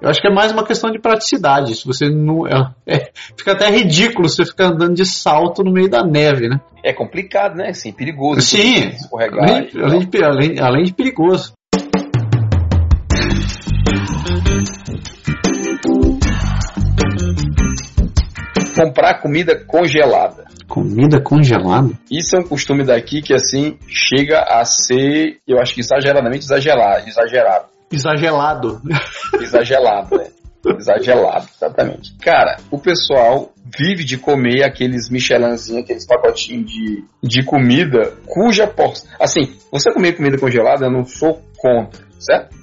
[0.00, 1.74] Eu acho que é mais uma questão de praticidade.
[1.74, 2.46] Se você não.
[2.46, 6.60] É, é, fica até ridículo você ficar andando de salto no meio da neve, né?
[6.84, 7.70] É complicado, né?
[7.70, 8.40] Assim, perigoso.
[8.40, 11.52] Sim, além, além, de, além, além de perigoso.
[18.76, 20.44] Comprar comida congelada.
[20.68, 21.90] Comida congelada?
[22.08, 27.08] Isso é um costume daqui que, assim, chega a ser, eu acho que exageradamente exagerado.
[27.08, 27.77] Exagerado.
[27.90, 28.80] Exagerado.
[29.40, 30.26] Exagerado, né?
[30.78, 32.14] Exagerado, exatamente.
[32.20, 39.08] Cara, o pessoal vive de comer aqueles Michelinzinhos, aqueles pacotinhos de, de comida, cuja porção.
[39.20, 42.56] Assim, você comer comida congelada, eu não sou contra, certo?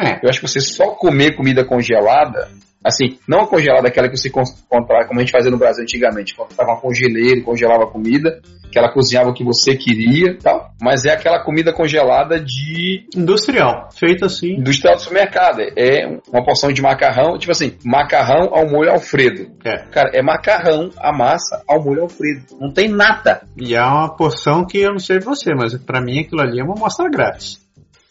[0.00, 0.20] É.
[0.22, 2.48] Eu acho que você só comer comida congelada
[2.86, 6.36] Assim, não a congelada, aquela que você comprava, como a gente fazia no Brasil antigamente,
[6.36, 11.04] comprava uma congeleira, congelava a comida, que ela cozinhava o que você queria tal, mas
[11.04, 13.06] é aquela comida congelada de...
[13.16, 14.52] Industrial, feita assim.
[14.52, 19.50] Industrial do supermercado, é uma porção de macarrão, tipo assim, macarrão ao molho alfredo.
[19.64, 19.78] É.
[19.90, 23.42] Cara, é macarrão, a massa ao molho alfredo, não tem nada.
[23.56, 26.62] E é uma porção que eu não sei você, mas para mim aquilo ali é
[26.62, 27.65] uma amostra grátis.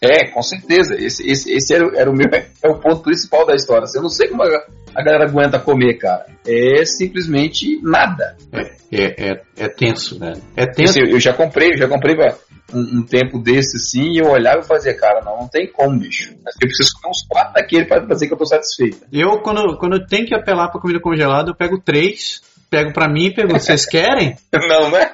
[0.05, 0.95] É, com certeza.
[0.95, 3.85] Esse, esse, esse era, era, o meu é o ponto principal da história.
[3.93, 4.47] Eu não sei como a,
[4.95, 6.25] a galera aguenta comer, cara.
[6.47, 8.37] É simplesmente nada.
[8.51, 10.33] É, é, é, é tenso, né?
[10.55, 10.99] É tenso.
[10.99, 12.15] Assim, eu já comprei, eu já comprei
[12.73, 15.99] um, um, tempo desse assim, e eu olhava e fazia, cara, não, não tem como,
[15.99, 16.33] bicho.
[16.33, 19.05] Eu preciso comer uns quatro daquele para dizer que eu tô satisfeito.
[19.11, 23.09] Eu, quando, quando eu tenho que apelar pra comida congelada, eu pego três, pego pra
[23.09, 24.37] mim e pergunto, vocês querem?
[24.53, 25.11] não, né?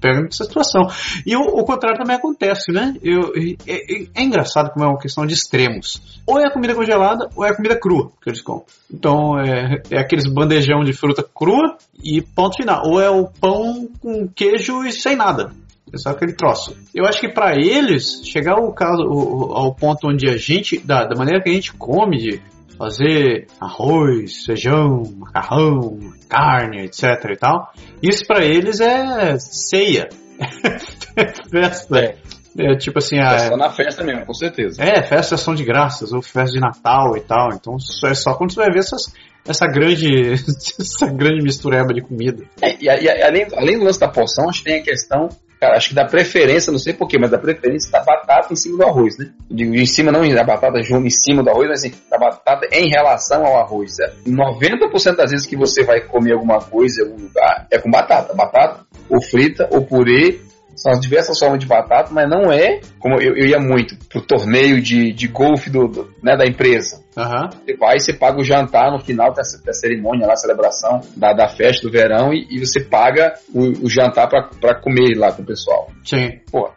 [0.00, 0.82] Pega essa situação.
[1.26, 2.94] E o, o, contrário também acontece, né?
[3.02, 3.32] Eu,
[3.66, 6.20] é, é, engraçado como é uma questão de extremos.
[6.26, 8.66] Ou é a comida congelada, ou é a comida crua que eles compram.
[8.92, 12.82] Então, é, é aqueles bandejão de fruta crua e ponto final.
[12.86, 15.50] Ou é o pão com queijo e sem nada.
[15.92, 16.76] É só aquele troço.
[16.92, 21.16] Eu acho que para eles, chegar ao, caso, ao ponto onde a gente, da, da
[21.16, 22.40] maneira que a gente come, de
[22.76, 25.98] fazer arroz, feijão, macarrão,
[26.28, 27.72] carne, etc e tal.
[28.02, 30.08] Isso para eles é ceia.
[31.50, 31.98] festa.
[31.98, 32.16] É.
[32.58, 32.76] é.
[32.76, 34.82] tipo assim, a, é só na festa mesmo, com certeza.
[34.82, 37.50] É, festa ação de graças, ou festa de Natal e tal.
[37.52, 39.12] Então é só quando você vai ver essas,
[39.46, 42.44] essa grande essa grande mistureba de comida.
[42.60, 45.28] É, e, e, além, além do lance da porção, acho que tem a questão
[45.64, 48.76] cara, acho que dá preferência, não sei porquê, mas dá preferência da batata em cima
[48.76, 49.30] do arroz, né?
[49.50, 52.66] Digo, em cima, não da batata junto em cima do arroz, mas assim, da batata
[52.70, 53.98] em relação ao arroz.
[53.98, 54.12] É.
[54.26, 58.34] 90% das vezes que você vai comer alguma coisa em algum lugar é com batata.
[58.34, 60.40] Batata, ou frita, ou purê,
[60.76, 64.20] são as diversas formas de batata, mas não é como eu, eu ia muito pro
[64.20, 67.02] torneio de, de golfe do, do né, da empresa.
[67.16, 67.48] Uhum.
[67.50, 71.32] Você vai, você paga o jantar no final da, da cerimônia, lá, a celebração da,
[71.32, 75.42] da festa do verão, e, e você paga o, o jantar para comer lá com
[75.42, 75.90] o pessoal.
[76.04, 76.40] Sim.
[76.50, 76.70] Pô,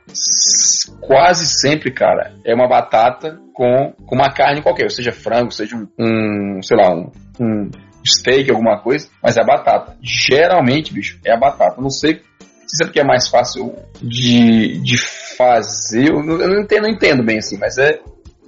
[1.01, 5.87] quase sempre, cara, é uma batata com, com uma carne qualquer, seja frango, seja um,
[5.99, 7.69] um sei lá, um, um
[8.05, 9.97] steak, alguma coisa, mas é a batata.
[10.01, 11.81] Geralmente, bicho, é a batata.
[11.81, 12.21] Não sei
[12.67, 14.97] se é é mais fácil de, de
[15.37, 16.09] fazer.
[16.09, 17.99] Eu não, eu não, entendo, não entendo bem assim, mas é,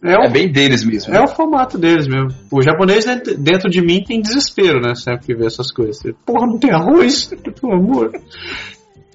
[0.04, 1.14] é, o, é, bem deles mesmo.
[1.14, 1.24] É né?
[1.24, 2.30] o formato deles mesmo.
[2.52, 3.06] O japonês
[3.38, 4.94] dentro de mim tem desespero, né?
[4.96, 6.02] Sempre que vê essas coisas.
[6.26, 7.28] Porra, não tem arroz?
[7.62, 8.12] Pelo amor.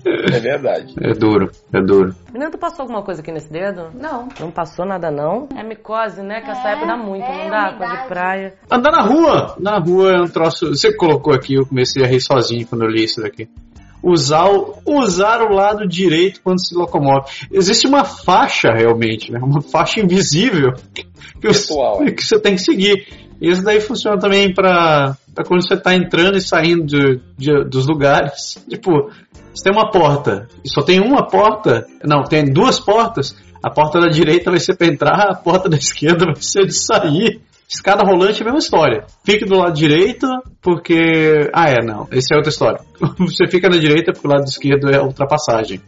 [0.07, 0.95] É verdade.
[1.01, 2.15] É duro, é duro.
[2.31, 3.91] Menina, tu passou alguma coisa aqui nesse dedo?
[3.95, 4.29] Não.
[4.39, 5.49] Não passou nada, não?
[5.57, 6.43] É micose, né?
[6.43, 7.75] Que é, essa época dá muito, é, não dá?
[7.75, 8.55] Coisa de praia.
[8.71, 9.57] Andar na rua!
[9.59, 10.69] Na rua é um troço.
[10.69, 13.49] Você colocou aqui, eu comecei a rir sozinho quando eu li isso daqui
[14.05, 17.31] usar o, usar o lado direito quando se locomove.
[17.51, 19.41] Existe uma faixa realmente, né?
[19.43, 21.07] uma faixa invisível que,
[21.41, 22.13] Pessoal, você, é.
[22.13, 23.07] que você tem que seguir.
[23.41, 28.63] Isso daí funciona também para quando você está entrando e saindo de, de, dos lugares.
[28.69, 29.11] Tipo,
[29.53, 31.87] você tem uma porta e só tem uma porta.
[32.05, 33.35] Não, tem duas portas.
[33.63, 36.75] A porta da direita vai ser para entrar, a porta da esquerda vai ser de
[36.75, 37.41] sair.
[37.69, 39.07] Escada rolante é a mesma história.
[39.25, 40.27] Fique do lado direito,
[40.61, 41.51] porque.
[41.53, 42.07] Ah, é, não.
[42.11, 42.81] Essa é outra história.
[43.19, 45.81] Você fica na direita, porque o lado esquerdo é ultrapassagem.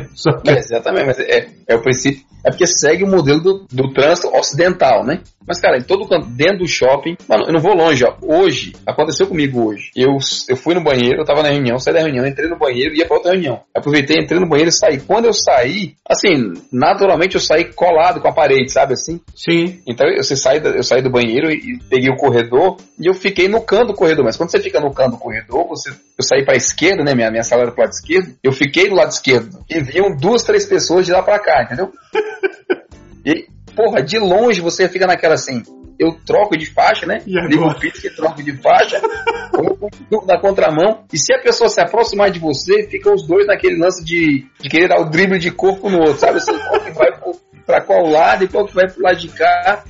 [0.42, 0.50] que...
[0.50, 2.24] é, exatamente, mas é, é o princípio.
[2.44, 5.20] É porque segue o modelo do, do trânsito ocidental, né?
[5.46, 8.16] Mas, cara, em todo canto, dentro do shopping, mano, eu não vou longe, ó.
[8.22, 9.90] Hoje, aconteceu comigo hoje.
[9.94, 10.16] Eu,
[10.48, 12.98] eu fui no banheiro, eu tava na reunião, saí da reunião, entrei no banheiro e
[12.98, 13.60] ia pra outra reunião.
[13.74, 15.00] Aproveitei, entrei no banheiro e saí.
[15.00, 19.20] Quando eu saí, assim, naturalmente eu saí colado com a parede, sabe assim?
[19.34, 19.80] Sim.
[19.86, 23.48] Então eu, você sai, eu saí do banheiro e, peguei o corredor e eu fiquei
[23.48, 24.24] no canto do corredor.
[24.24, 27.14] Mas quando você fica no canto do corredor, você, eu saí pra esquerda, né?
[27.14, 28.34] Minha, minha sala era pro lado esquerdo.
[28.42, 31.92] Eu fiquei do lado esquerdo e viam duas, três pessoas de lá pra cá, entendeu?
[33.24, 35.62] e porra, de longe você fica naquela assim,
[35.98, 37.22] eu troco de faixa, né?
[37.26, 39.00] Ligo o pisca e troco de faixa,
[40.26, 44.04] na contramão, e se a pessoa se aproximar de você, ficam os dois naquele lance
[44.04, 46.38] de, de querer dar o drible de corpo no outro, sabe?
[46.38, 47.32] Assim, qual que vai pro,
[47.64, 49.84] pra qual lado e qual que vai pro lado de cá.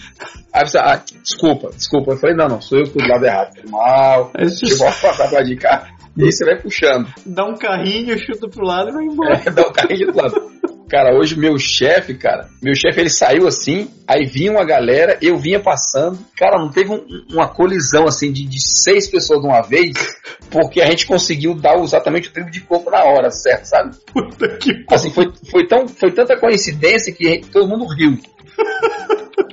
[0.53, 2.13] Aí você, ah, desculpa, desculpa.
[2.13, 3.55] Eu falei, não, não, sou eu que tô do lado errado.
[3.55, 5.89] Foi mal, deixa eu você passar pra de cá.
[6.17, 7.09] E aí você vai puxando.
[7.27, 9.43] dá um carrinho, chuta pro lado e vai embora.
[9.45, 10.55] É, dá o carrinho do lado.
[10.89, 15.37] Cara, hoje meu chefe, cara, meu chefe ele saiu assim, aí vinha uma galera, eu
[15.39, 16.19] vinha passando.
[16.37, 19.93] Cara, não teve um- uma colisão assim de, de seis pessoas de uma vez,
[20.51, 23.97] porque a gente conseguiu dar exatamente o tempo de corpo na hora, certo, sabe?
[24.13, 28.17] Puta que Assim, foi, foi, tão, foi tanta coincidência que todo mundo riu.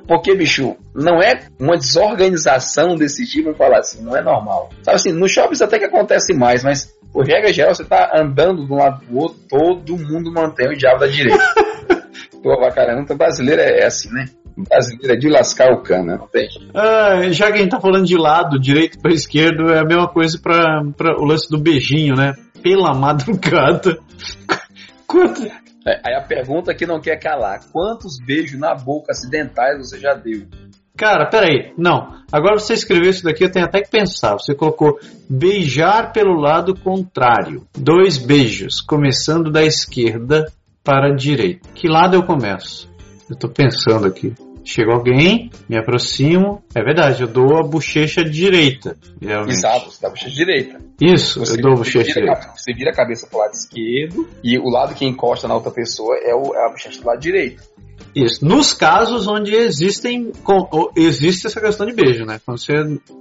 [0.08, 4.70] Porque, bicho, não é uma desorganização desse tipo, falar assim, não é normal.
[4.84, 8.66] Sabe assim, no shopping até que acontece mais, mas, por regra geral, você tá andando
[8.66, 11.44] de um lado pro outro, todo mundo mantém o diabo da direita.
[12.44, 14.26] Tô avacalhando, então brasileiro é assim, né?
[14.58, 16.18] Brasileiro é de lascar o cano, né?
[16.20, 16.48] Não tem.
[16.74, 20.08] Ah, já que a gente tá falando de lado, direito para esquerdo, é a mesma
[20.08, 22.34] coisa para o lance do beijinho, né?
[22.62, 23.98] Pela madrugada.
[25.08, 25.42] Quanto,
[25.86, 30.46] Aí a pergunta que não quer calar: quantos beijos na boca acidentais você já deu?
[30.96, 31.74] Cara, peraí.
[31.78, 32.22] Não.
[32.32, 34.34] Agora você escreveu isso daqui, eu tenho até que pensar.
[34.34, 37.66] Você colocou beijar pelo lado contrário.
[37.76, 40.46] Dois beijos, começando da esquerda
[40.84, 41.68] para a direita.
[41.74, 42.90] Que lado eu começo?
[43.30, 44.34] Eu tô pensando aqui.
[44.64, 46.64] Chega alguém, me aproximo.
[46.76, 48.96] É verdade, eu dou a bochecha direita.
[49.22, 49.54] geralmente.
[49.54, 50.82] Exato, você dá a bochecha direita.
[51.02, 52.52] Isso, Você, eu dou a bochecha direita.
[52.56, 56.16] você vira a cabeça pro lado esquerdo e o lado que encosta na outra pessoa
[56.22, 57.64] é, o, é a bochecha do lado direito.
[58.16, 58.46] Isso.
[58.46, 62.40] Nos casos onde existem o- existe essa questão de beijo, né?
[62.46, 62.74] Quando você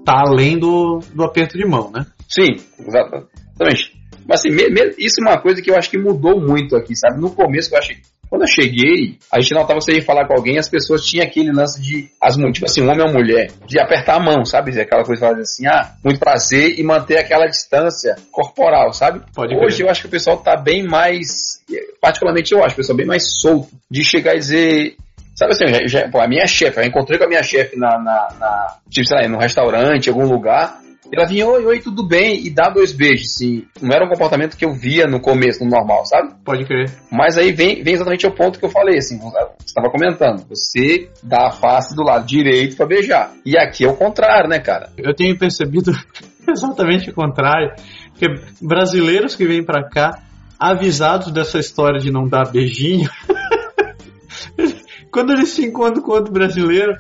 [0.05, 2.05] tá além do, do aperto de mão, né?
[2.29, 3.99] Sim, exatamente.
[4.27, 4.51] Mas assim,
[4.99, 7.21] isso é uma coisa que eu acho que mudou muito aqui, sabe?
[7.21, 7.97] No começo eu achei.
[8.31, 11.51] Quando eu cheguei, a gente notava você ia falar com alguém, as pessoas tinham aquele
[11.51, 14.71] lance de, as, tipo assim, um homem ou mulher, de apertar a mão, sabe?
[14.81, 19.21] Aquela coisa de fazer assim, ah, muito prazer, e manter aquela distância corporal, sabe?
[19.35, 19.87] Pode Hoje crer.
[19.87, 21.61] eu acho que o pessoal tá bem mais,
[22.01, 24.97] particularmente eu acho, o pessoal bem mais solto, de chegar e dizer,
[25.35, 27.99] Sabe assim, já, já- pô, a minha chefe, eu encontrei com a minha chefe na,
[27.99, 30.79] na, na, tipo, sei lá, num restaurante, em algum lugar,
[31.13, 33.65] ela vinha, oi, oi, tudo bem, e dá dois beijos, assim.
[33.83, 36.35] Não era um comportamento que eu via no começo, no normal, sabe?
[36.45, 36.91] Pode crer.
[37.11, 41.11] Mas aí vem, vem exatamente o ponto que eu falei, assim, você estava comentando, você
[41.23, 43.33] dá a face do lado direito pra beijar.
[43.45, 44.91] E aqui é o contrário, né, cara?
[44.97, 45.93] Eu tenho percebido
[46.49, 47.75] exatamente o contrário.
[48.15, 48.27] Que
[48.61, 50.23] brasileiros que vêm pra cá,
[50.59, 53.09] avisados dessa história de não dar beijinho,
[55.11, 56.93] quando eles se encontram com outro brasileiro,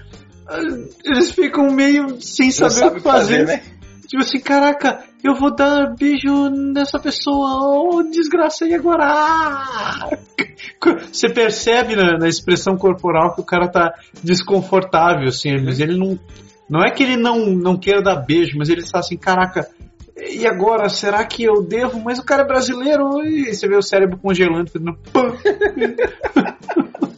[1.04, 3.46] eles ficam meio sem saber o que fazer.
[3.46, 3.62] né?
[4.10, 9.04] Tipo assim, caraca, eu vou dar beijo nessa pessoa, oh, desgraça, e agora?
[9.04, 10.10] Ah!
[11.12, 16.18] Você percebe na, na expressão corporal que o cara tá desconfortável, assim, mas ele não.
[16.68, 19.68] Não é que ele não, não queira dar beijo, mas ele está assim, caraca,
[20.16, 20.88] e agora?
[20.88, 22.00] Será que eu devo?
[22.00, 24.98] Mas o cara é brasileiro, e você vê o cérebro congelando, fazendo.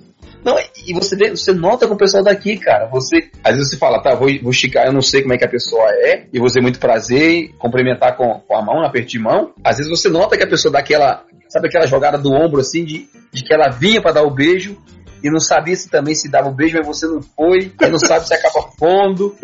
[0.44, 2.86] Não, e você, vê- você nota com o pessoal daqui, cara.
[2.86, 5.44] Você, às vezes você fala, tá, vou, vou esticar, eu não sei como é que
[5.44, 9.18] a pessoa é, e vou muito prazer, cumprimentar com, com a mão, no aperto de
[9.18, 9.52] mão.
[9.62, 12.84] Às vezes você nota que a pessoa dá aquela, sabe aquela jogada do ombro, assim,
[12.84, 14.76] de, de que ela vinha pra dar o beijo,
[15.22, 17.98] e não sabia se também se dava o beijo, mas você não foi, aí não
[17.98, 19.36] sabe se acaba fundo,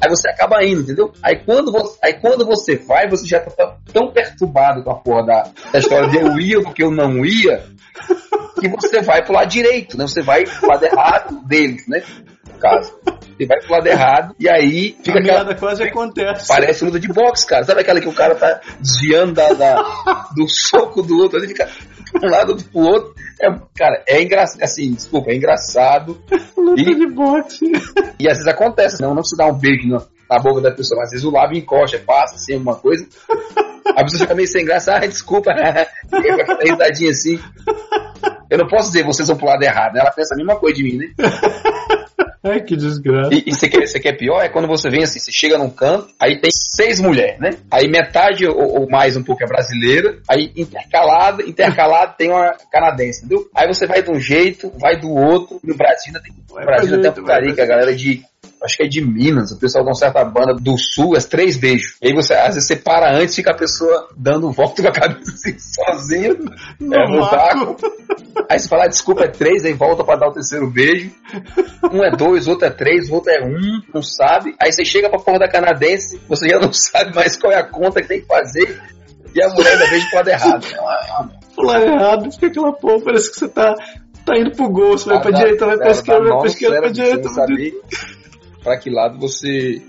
[0.00, 1.12] aí você acaba indo, entendeu?
[1.20, 5.26] Aí quando você, aí quando você vai, você já tá tão- perturbado com a porra
[5.26, 7.64] da, da história de eu ia do que eu não ia,
[8.60, 10.06] que você vai pro lado direito, né?
[10.06, 12.02] Você vai pro lado errado deles, né?
[12.52, 12.92] No caso.
[13.36, 15.54] Você vai pro lado errado e aí fica a aquela.
[15.54, 16.48] quase acontece.
[16.48, 17.64] Parece luta de boxe, cara.
[17.64, 19.82] Sabe aquela que o cara tá desviando da, da-
[20.34, 23.14] do soco do outro, ele fica de um lado pro outro.
[23.40, 26.18] É, cara, é engraçado, assim, desculpa, é engraçado.
[26.56, 27.66] Luta E- de boxe.
[28.18, 30.00] E às vezes acontece, não, não se dá um beijo na,
[30.30, 33.06] na boca da pessoa, mas às vezes o lábio encosta, passa assim, alguma coisa.
[33.94, 35.50] A pessoa fica meio sem graça, ah, desculpa,
[36.08, 37.38] fica aquela risadinha assim.
[38.50, 40.00] Eu não posso dizer vocês vão pro lado errado, né?
[40.00, 41.06] Ela pensa a mesma coisa de mim, né?
[42.46, 43.34] Ai, que desgraça.
[43.34, 44.40] E, e você, quer, você quer pior?
[44.40, 47.50] É quando você vem assim, você chega num canto, aí tem seis mulheres, né?
[47.70, 53.24] Aí metade ou, ou mais um pouco é brasileira, aí intercalado, intercalado tem uma canadense,
[53.24, 53.48] entendeu?
[53.54, 56.54] Aí você vai de um jeito, vai do outro, e no Brasil ainda tem, no
[56.54, 58.22] Brasil ainda tem jeito, a putaria vai que a galera de
[58.66, 61.56] acho que é de Minas, o pessoal de uma certa banda do sul, é três
[61.56, 61.96] beijos.
[62.02, 64.92] E aí você, às vezes você para antes, fica a pessoa dando volta com a
[64.92, 67.76] cabeça assim, sozinha, é, no vácuo.
[68.50, 71.10] Aí você fala, ah, desculpa, é três, aí volta pra dar o terceiro beijo.
[71.90, 74.54] Um é dois, outro é três, outro é um, não sabe.
[74.60, 77.64] Aí você chega pra porra da canadense, você já não sabe mais qual é a
[77.64, 78.80] conta que tem que fazer.
[79.34, 80.66] E a mulher ainda beija pro lado errado.
[81.54, 83.74] Pro lado errado, fica aquela porra, parece que você tá,
[84.24, 86.46] tá indo pro gol, você vai pra direita, vai pra dá- esquerda, vai pra no
[86.46, 87.28] esquerda, pra direita.
[88.66, 89.80] Pra que lado você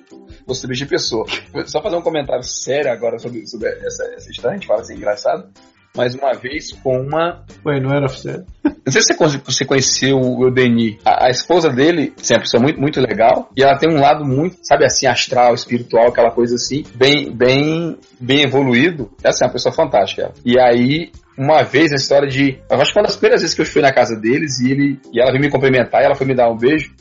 [0.46, 1.26] você beija a pessoa.
[1.66, 4.94] Só fazer um comentário sério agora sobre, sobre essa, essa história, a gente fala assim,
[4.94, 5.50] engraçado.
[5.96, 7.44] mais uma vez com uma.
[7.66, 8.44] Ué, não era oficial.
[8.88, 9.14] Não sei se
[9.44, 10.96] você conheceu o Denis.
[11.04, 13.50] A, a, esposa dele assim, é uma pessoa muito, muito legal.
[13.58, 17.98] E ela tem um lado muito, sabe assim, astral, espiritual, aquela coisa assim, bem, bem,
[18.18, 19.12] bem evoluído.
[19.22, 20.22] Essa é uma pessoa fantástica.
[20.22, 20.34] Ela.
[20.46, 22.62] E aí, uma vez a história de.
[22.70, 24.72] Eu acho que foi uma das primeiras vezes que eu fui na casa deles e
[24.72, 26.94] ele e ela veio me cumprimentar e ela foi me dar um beijo.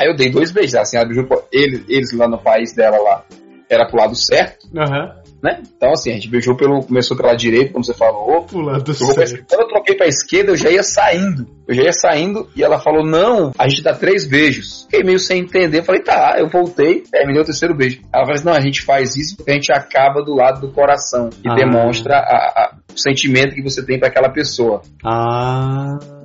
[0.00, 3.22] Aí eu dei dois beijos, assim, ela beijou eles, eles lá no país dela lá.
[3.68, 4.66] Era pro lado certo.
[4.74, 5.20] Uhum.
[5.42, 5.62] Né?
[5.76, 6.82] Então, assim, a gente beijou pelo.
[6.82, 8.44] Começou pela direita, como você falou.
[8.44, 9.44] Pro lado certo.
[9.48, 11.46] Quando eu troquei pra esquerda, eu já ia saindo.
[11.68, 14.82] Eu já ia saindo e ela falou: Não, a gente dá três beijos.
[14.84, 15.82] Fiquei meio sem entender.
[15.82, 18.00] Falei: Tá, eu voltei, terminei o terceiro beijo.
[18.12, 20.72] Ela falou assim: Não, a gente faz isso porque a gente acaba do lado do
[20.72, 21.54] coração e ah.
[21.54, 24.82] demonstra a, a, o sentimento que você tem para aquela pessoa.
[25.04, 26.19] Ah.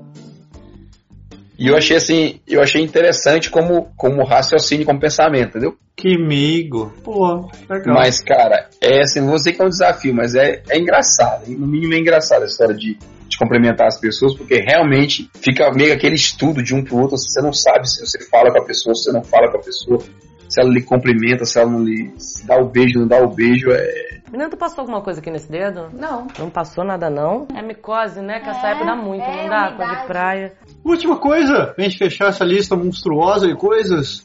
[1.58, 5.76] E eu achei assim, eu achei interessante como, como raciocínio, como pensamento, entendeu?
[5.95, 6.93] Que amigo.
[7.03, 7.95] Pô, legal.
[7.95, 11.47] Mas, cara, é assim, não vou dizer que é um desafio, mas é, é engraçado.
[11.49, 12.97] No mínimo é engraçado a história de,
[13.28, 17.41] de complementar as pessoas, porque realmente fica meio aquele estudo de um pro outro, você
[17.41, 19.99] não sabe se você fala com a pessoa, se você não fala com a pessoa,
[20.49, 23.72] se ela lhe cumprimenta, se ela não lhe dá o beijo, não dá o beijo,
[23.72, 24.16] é...
[24.30, 25.89] Menina, tu passou alguma coisa aqui nesse dedo?
[25.93, 26.28] Não.
[26.38, 27.47] Não passou nada, não?
[27.56, 28.39] É micose, né?
[28.41, 29.68] Que essa É, época dá muito, é não dá?
[29.70, 29.76] umidade.
[29.78, 30.53] Coisa de praia.
[30.86, 34.23] Última coisa, pra gente fechar essa lista monstruosa de coisas.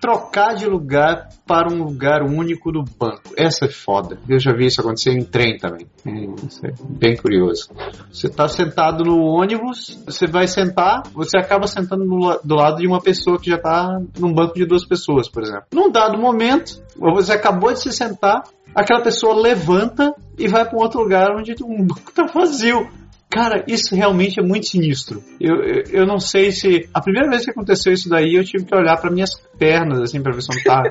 [0.00, 3.22] Trocar de lugar para um lugar único do banco.
[3.36, 4.18] Essa é foda.
[4.28, 5.86] Eu já vi isso acontecer em trem também.
[6.44, 7.70] Isso é bem curioso.
[8.10, 12.86] Você está sentado no ônibus, você vai sentar, você acaba sentando no do lado de
[12.88, 15.66] uma pessoa que já está num banco de duas pessoas, por exemplo.
[15.72, 18.42] Num dado momento, você acabou de se sentar,
[18.74, 22.90] aquela pessoa levanta e vai para um outro lugar onde um banco está vazio.
[23.32, 25.24] Cara, isso realmente é muito sinistro.
[25.40, 26.86] Eu, eu, eu não sei se.
[26.92, 30.22] A primeira vez que aconteceu isso daí, eu tive que olhar para minhas pernas, assim,
[30.22, 30.90] pra ver se eu não tá.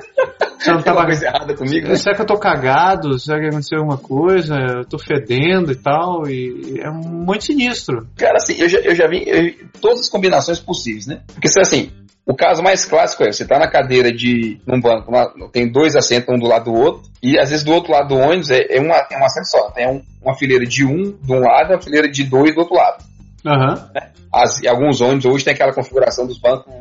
[0.58, 1.06] Se eu não tava.
[1.06, 1.96] coisa errada comigo, né?
[1.96, 3.20] Será que eu tô cagado?
[3.20, 4.56] Será que aconteceu alguma coisa?
[4.56, 6.28] Eu tô fedendo e tal?
[6.28, 8.08] E é muito sinistro.
[8.18, 11.22] Cara, assim, eu já, eu já vi eu- todas as combinações possíveis, né?
[11.34, 11.92] Porque, se assim,
[12.26, 15.96] o caso mais clássico é, você tá na cadeira de num banco, lá, tem dois
[15.96, 18.66] assentos um do lado do outro, e às vezes do outro lado do ônibus é,
[18.70, 21.72] é, uma, é um assento só, tem um- uma fileira de um de um lado
[21.72, 23.04] e uma fileira de dois do outro lado.
[23.46, 23.90] Aham.
[24.34, 26.72] As, e alguns ônibus hoje tem aquela configuração dos bancos,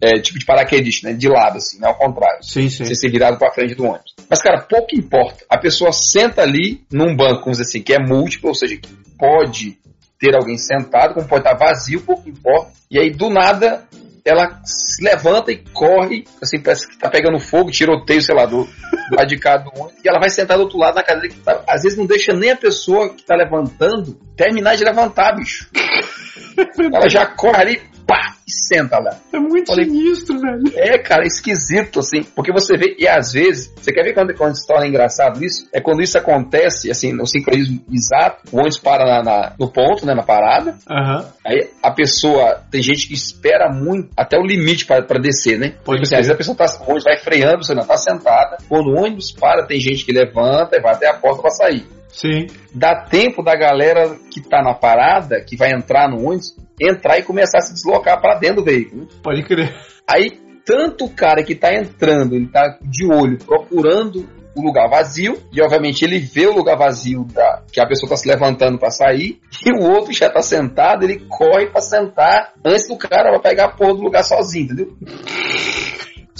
[0.00, 1.14] é, tipo de paraquedista, né?
[1.14, 2.42] De lado, assim, não ao contrário.
[2.42, 2.84] Sim, sim.
[2.84, 4.12] Você ser virado pra frente do ônibus.
[4.28, 5.44] Mas, cara, pouco importa.
[5.48, 8.88] A pessoa senta ali num banco, vamos dizer assim, que é múltiplo, ou seja, que
[9.16, 9.78] pode
[10.18, 12.72] ter alguém sentado, como pode estar vazio, pouco importa.
[12.90, 13.84] E aí, do nada,
[14.24, 18.64] ela se levanta e corre, assim, parece que tá pegando fogo, tiroteio, sei lá, do,
[18.64, 20.04] do lado de cá do ônibus.
[20.04, 22.32] E ela vai sentar do outro lado na cadeira que tá, às vezes não deixa
[22.32, 25.68] nem a pessoa que tá levantando terminar de levantar, bicho.
[26.94, 27.82] Ela já corre ali,
[28.12, 29.16] pá, e senta lá.
[29.32, 30.62] É muito Falei- sinistro, velho.
[30.76, 34.54] É, cara, esquisito, assim, porque você vê, e às vezes, você quer ver quando, quando
[34.54, 35.66] se torna engraçado isso?
[35.72, 40.04] É quando isso acontece, assim, no sincronismo exato, o ônibus para na- na- no ponto,
[40.04, 41.24] né, na parada, Aham.
[41.46, 45.70] aí a pessoa, tem gente que espera muito, até o limite para descer, né?
[45.84, 47.96] Pode Tipo assim, às vezes a pessoa tá, o ônibus vai freando, você não tá
[47.96, 51.50] sentada, quando o ônibus para, tem gente que levanta e vai até a porta para
[51.50, 51.86] sair.
[52.12, 52.46] Sim.
[52.74, 57.22] Dá tempo da galera que tá na parada, que vai entrar no ônibus, entrar e
[57.22, 59.08] começar a se deslocar para dentro do veículo.
[59.22, 59.74] Pode crer.
[60.08, 60.30] Aí,
[60.64, 65.62] tanto o cara que tá entrando, ele tá de olho procurando o lugar vazio, e
[65.62, 69.40] obviamente ele vê o lugar vazio da, que a pessoa tá se levantando para sair,
[69.64, 73.66] e o outro já tá sentado, ele corre para sentar antes do cara vai pegar
[73.66, 74.96] a porra do lugar sozinho, entendeu?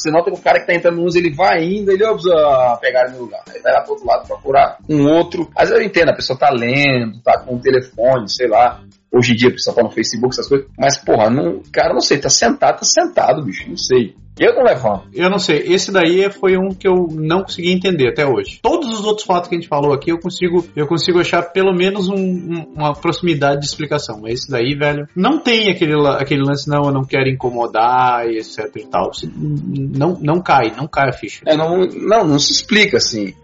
[0.03, 2.76] Você nota que o cara que tá entrando no uso, ele vai indo, ele precisa
[2.80, 3.40] pegar no lugar.
[3.48, 5.48] Aí vai lá pro outro lado procurar um outro.
[5.57, 8.82] Vezes eu entendo, a pessoa tá lendo, tá com o telefone, sei lá.
[9.12, 10.66] Hoje em dia a pessoa tá no Facebook, essas coisas.
[10.78, 14.14] Mas, porra, não, cara, não sei, tá sentado, tá sentado, bicho, não sei.
[14.40, 15.08] Eu não levanto.
[15.12, 18.58] Eu não sei, esse daí foi um que eu não consegui entender até hoje.
[18.62, 21.74] Todos os outros fatos que a gente falou aqui, eu consigo, eu consigo achar pelo
[21.74, 24.20] menos um- um- uma proximidade de explicação.
[24.22, 28.38] Mas esse daí, velho, não tem aquele, aquele lance, não, eu não quero incomodar e
[28.38, 29.10] etc e tal.
[29.36, 31.42] Não, não cai, não cai a ficha.
[31.46, 33.34] É, não, não, não se explica assim.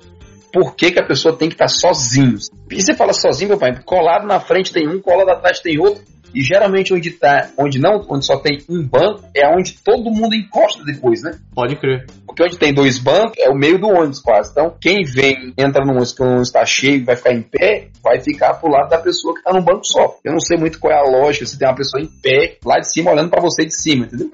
[0.53, 2.37] Por que, que a pessoa tem que estar sozinho?
[2.71, 6.03] E você fala sozinho, meu pai, colado na frente tem um, colado atrás tem outro.
[6.35, 10.35] E geralmente onde tá, onde não, onde só tem um banco, é onde todo mundo
[10.35, 11.39] encosta depois, né?
[11.55, 12.07] Pode crer.
[12.27, 14.51] Porque onde tem dois bancos é o meio do ônibus quase.
[14.51, 17.89] Então, quem vem, entra no ônibus que o ônibus está cheio vai ficar em pé,
[18.03, 20.17] vai ficar pro lado da pessoa que está num banco só.
[20.23, 22.79] Eu não sei muito qual é a lógica, se tem uma pessoa em pé, lá
[22.79, 24.31] de cima, olhando para você de cima, entendeu?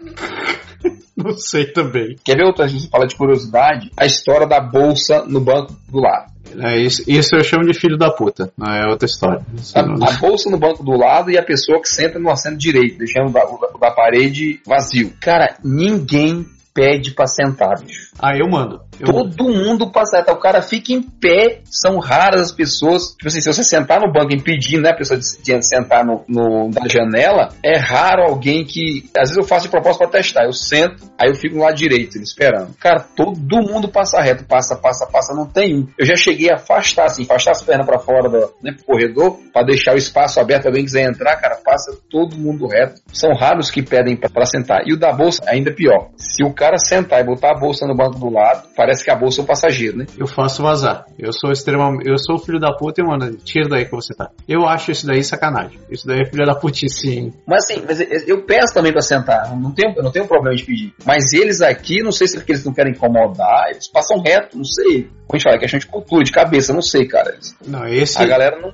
[1.24, 2.16] Não sei também.
[2.24, 3.90] Quer ver outra gente fala de curiosidade?
[3.96, 6.32] A história da bolsa no banco do lado.
[6.60, 8.52] É, isso, isso eu chamo de filho da puta.
[8.56, 9.40] Não é outra história.
[9.74, 12.98] A, a bolsa no banco do lado e a pessoa que senta no assento direito,
[12.98, 15.12] deixando o da- o da parede vazio.
[15.20, 18.10] Cara, ninguém pede pra sentar, bicho.
[18.18, 18.80] Ah, eu mando.
[19.00, 20.32] Eu Todo mundo passa reta.
[20.32, 21.60] O cara fica em pé.
[21.64, 23.12] São raras as pessoas.
[23.12, 26.24] Tipo assim, se você sentar no banco impedindo né, a pessoa de, de sentar no,
[26.28, 29.08] no, na janela, é raro alguém que.
[29.16, 30.44] Às vezes eu faço de propósito pra testar.
[30.44, 32.74] Eu sento, aí eu fico lado direito, esperando.
[32.78, 34.44] Cara, todo mundo passa reto.
[34.44, 35.34] Passa, passa, passa.
[35.34, 35.88] Não tem um.
[35.98, 39.62] Eu já cheguei a afastar, assim, afastar as pernas pra fora do né, corredor, pra
[39.62, 40.66] deixar o espaço aberto.
[40.66, 43.00] Alguém quiser entrar, cara, passa todo mundo reto.
[43.12, 44.82] São raros que pedem pra sentar.
[44.86, 46.10] E o da bolsa, ainda pior.
[46.16, 49.16] Se o cara sentar e botar a bolsa no banco do lado, parece que a
[49.16, 50.04] bolsa é um passageiro, né?
[50.18, 51.06] Eu faço vazar.
[51.18, 52.06] Eu sou extremamente.
[52.06, 54.30] Eu sou filho da puta e, mano, tira daí que você tá.
[54.46, 55.80] Eu acho isso daí sacanagem.
[55.90, 57.32] Isso daí é filho da putice, sim.
[57.46, 59.50] Mas assim, mas eu peço também pra sentar.
[59.50, 60.92] Eu Não tenho, eu não tenho problema de pedir.
[61.06, 64.56] Mas eles aqui, não sei se é porque eles não querem incomodar, eles passam reto,
[64.58, 65.08] não sei.
[65.26, 67.34] Como a gente fala, é questão de cultura, de cabeça, não sei, cara.
[67.66, 68.20] Não, esse.
[68.20, 68.72] A galera não.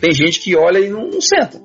[0.00, 1.60] Tem gente que olha e não, não senta.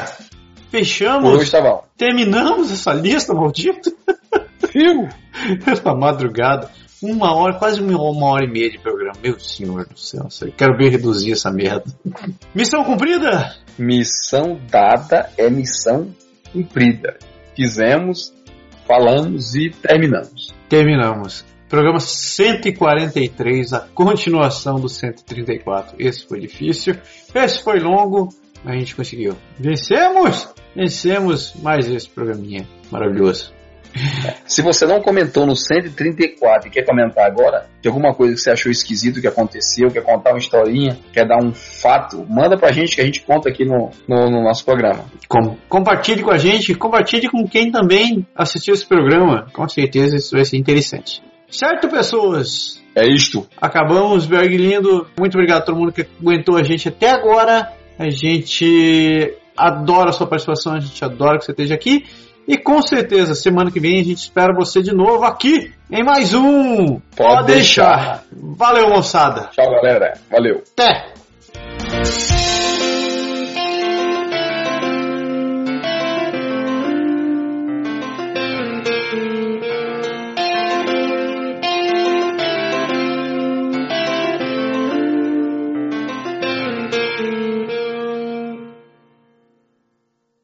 [0.00, 0.26] Chega!
[0.70, 1.30] Fechamos!
[1.30, 1.84] Por hoje tá bom.
[1.96, 3.92] Terminamos essa lista maldita?
[4.72, 5.08] Viu?
[5.66, 6.70] Essa madrugada.
[7.02, 9.14] Uma hora, quase uma hora e meia de programa.
[9.22, 11.84] Meu senhor do céu, quero ver reduzir essa merda.
[12.54, 13.54] Missão cumprida?
[13.78, 16.14] Missão dada é missão
[16.52, 17.18] cumprida.
[17.54, 18.32] Fizemos,
[18.86, 20.54] falamos e terminamos.
[20.68, 21.44] Terminamos.
[21.68, 25.96] Programa 143, a continuação do 134.
[25.98, 26.96] Esse foi difícil,
[27.34, 28.28] esse foi longo,
[28.64, 29.36] a gente conseguiu.
[29.58, 30.48] Vencemos!
[30.74, 33.54] Vencemos mais esse programinha maravilhoso.
[34.46, 38.50] Se você não comentou no 134 e quer comentar agora, de alguma coisa que você
[38.50, 42.94] achou esquisito que aconteceu, quer contar uma historinha, quer dar um fato, manda pra gente
[42.94, 45.04] que a gente conta aqui no, no, no nosso programa.
[45.28, 49.46] Com- compartilhe com a gente, compartilhe com quem também assistiu esse programa.
[49.52, 51.22] Com certeza isso vai ser interessante.
[51.48, 52.82] Certo, pessoas?
[52.94, 53.46] É isto.
[53.60, 55.06] Acabamos, Berg lindo.
[55.18, 57.72] Muito obrigado a todo mundo que aguentou a gente até agora.
[57.98, 62.04] A gente adora a sua participação, a gente adora que você esteja aqui.
[62.46, 66.32] E com certeza, semana que vem a gente espera você de novo aqui em mais
[66.32, 67.00] um.
[67.16, 68.22] Pode deixar.
[68.32, 69.50] Valeu, moçada.
[69.52, 70.12] Tchau, galera.
[70.30, 70.62] Valeu.
[70.72, 71.12] Até.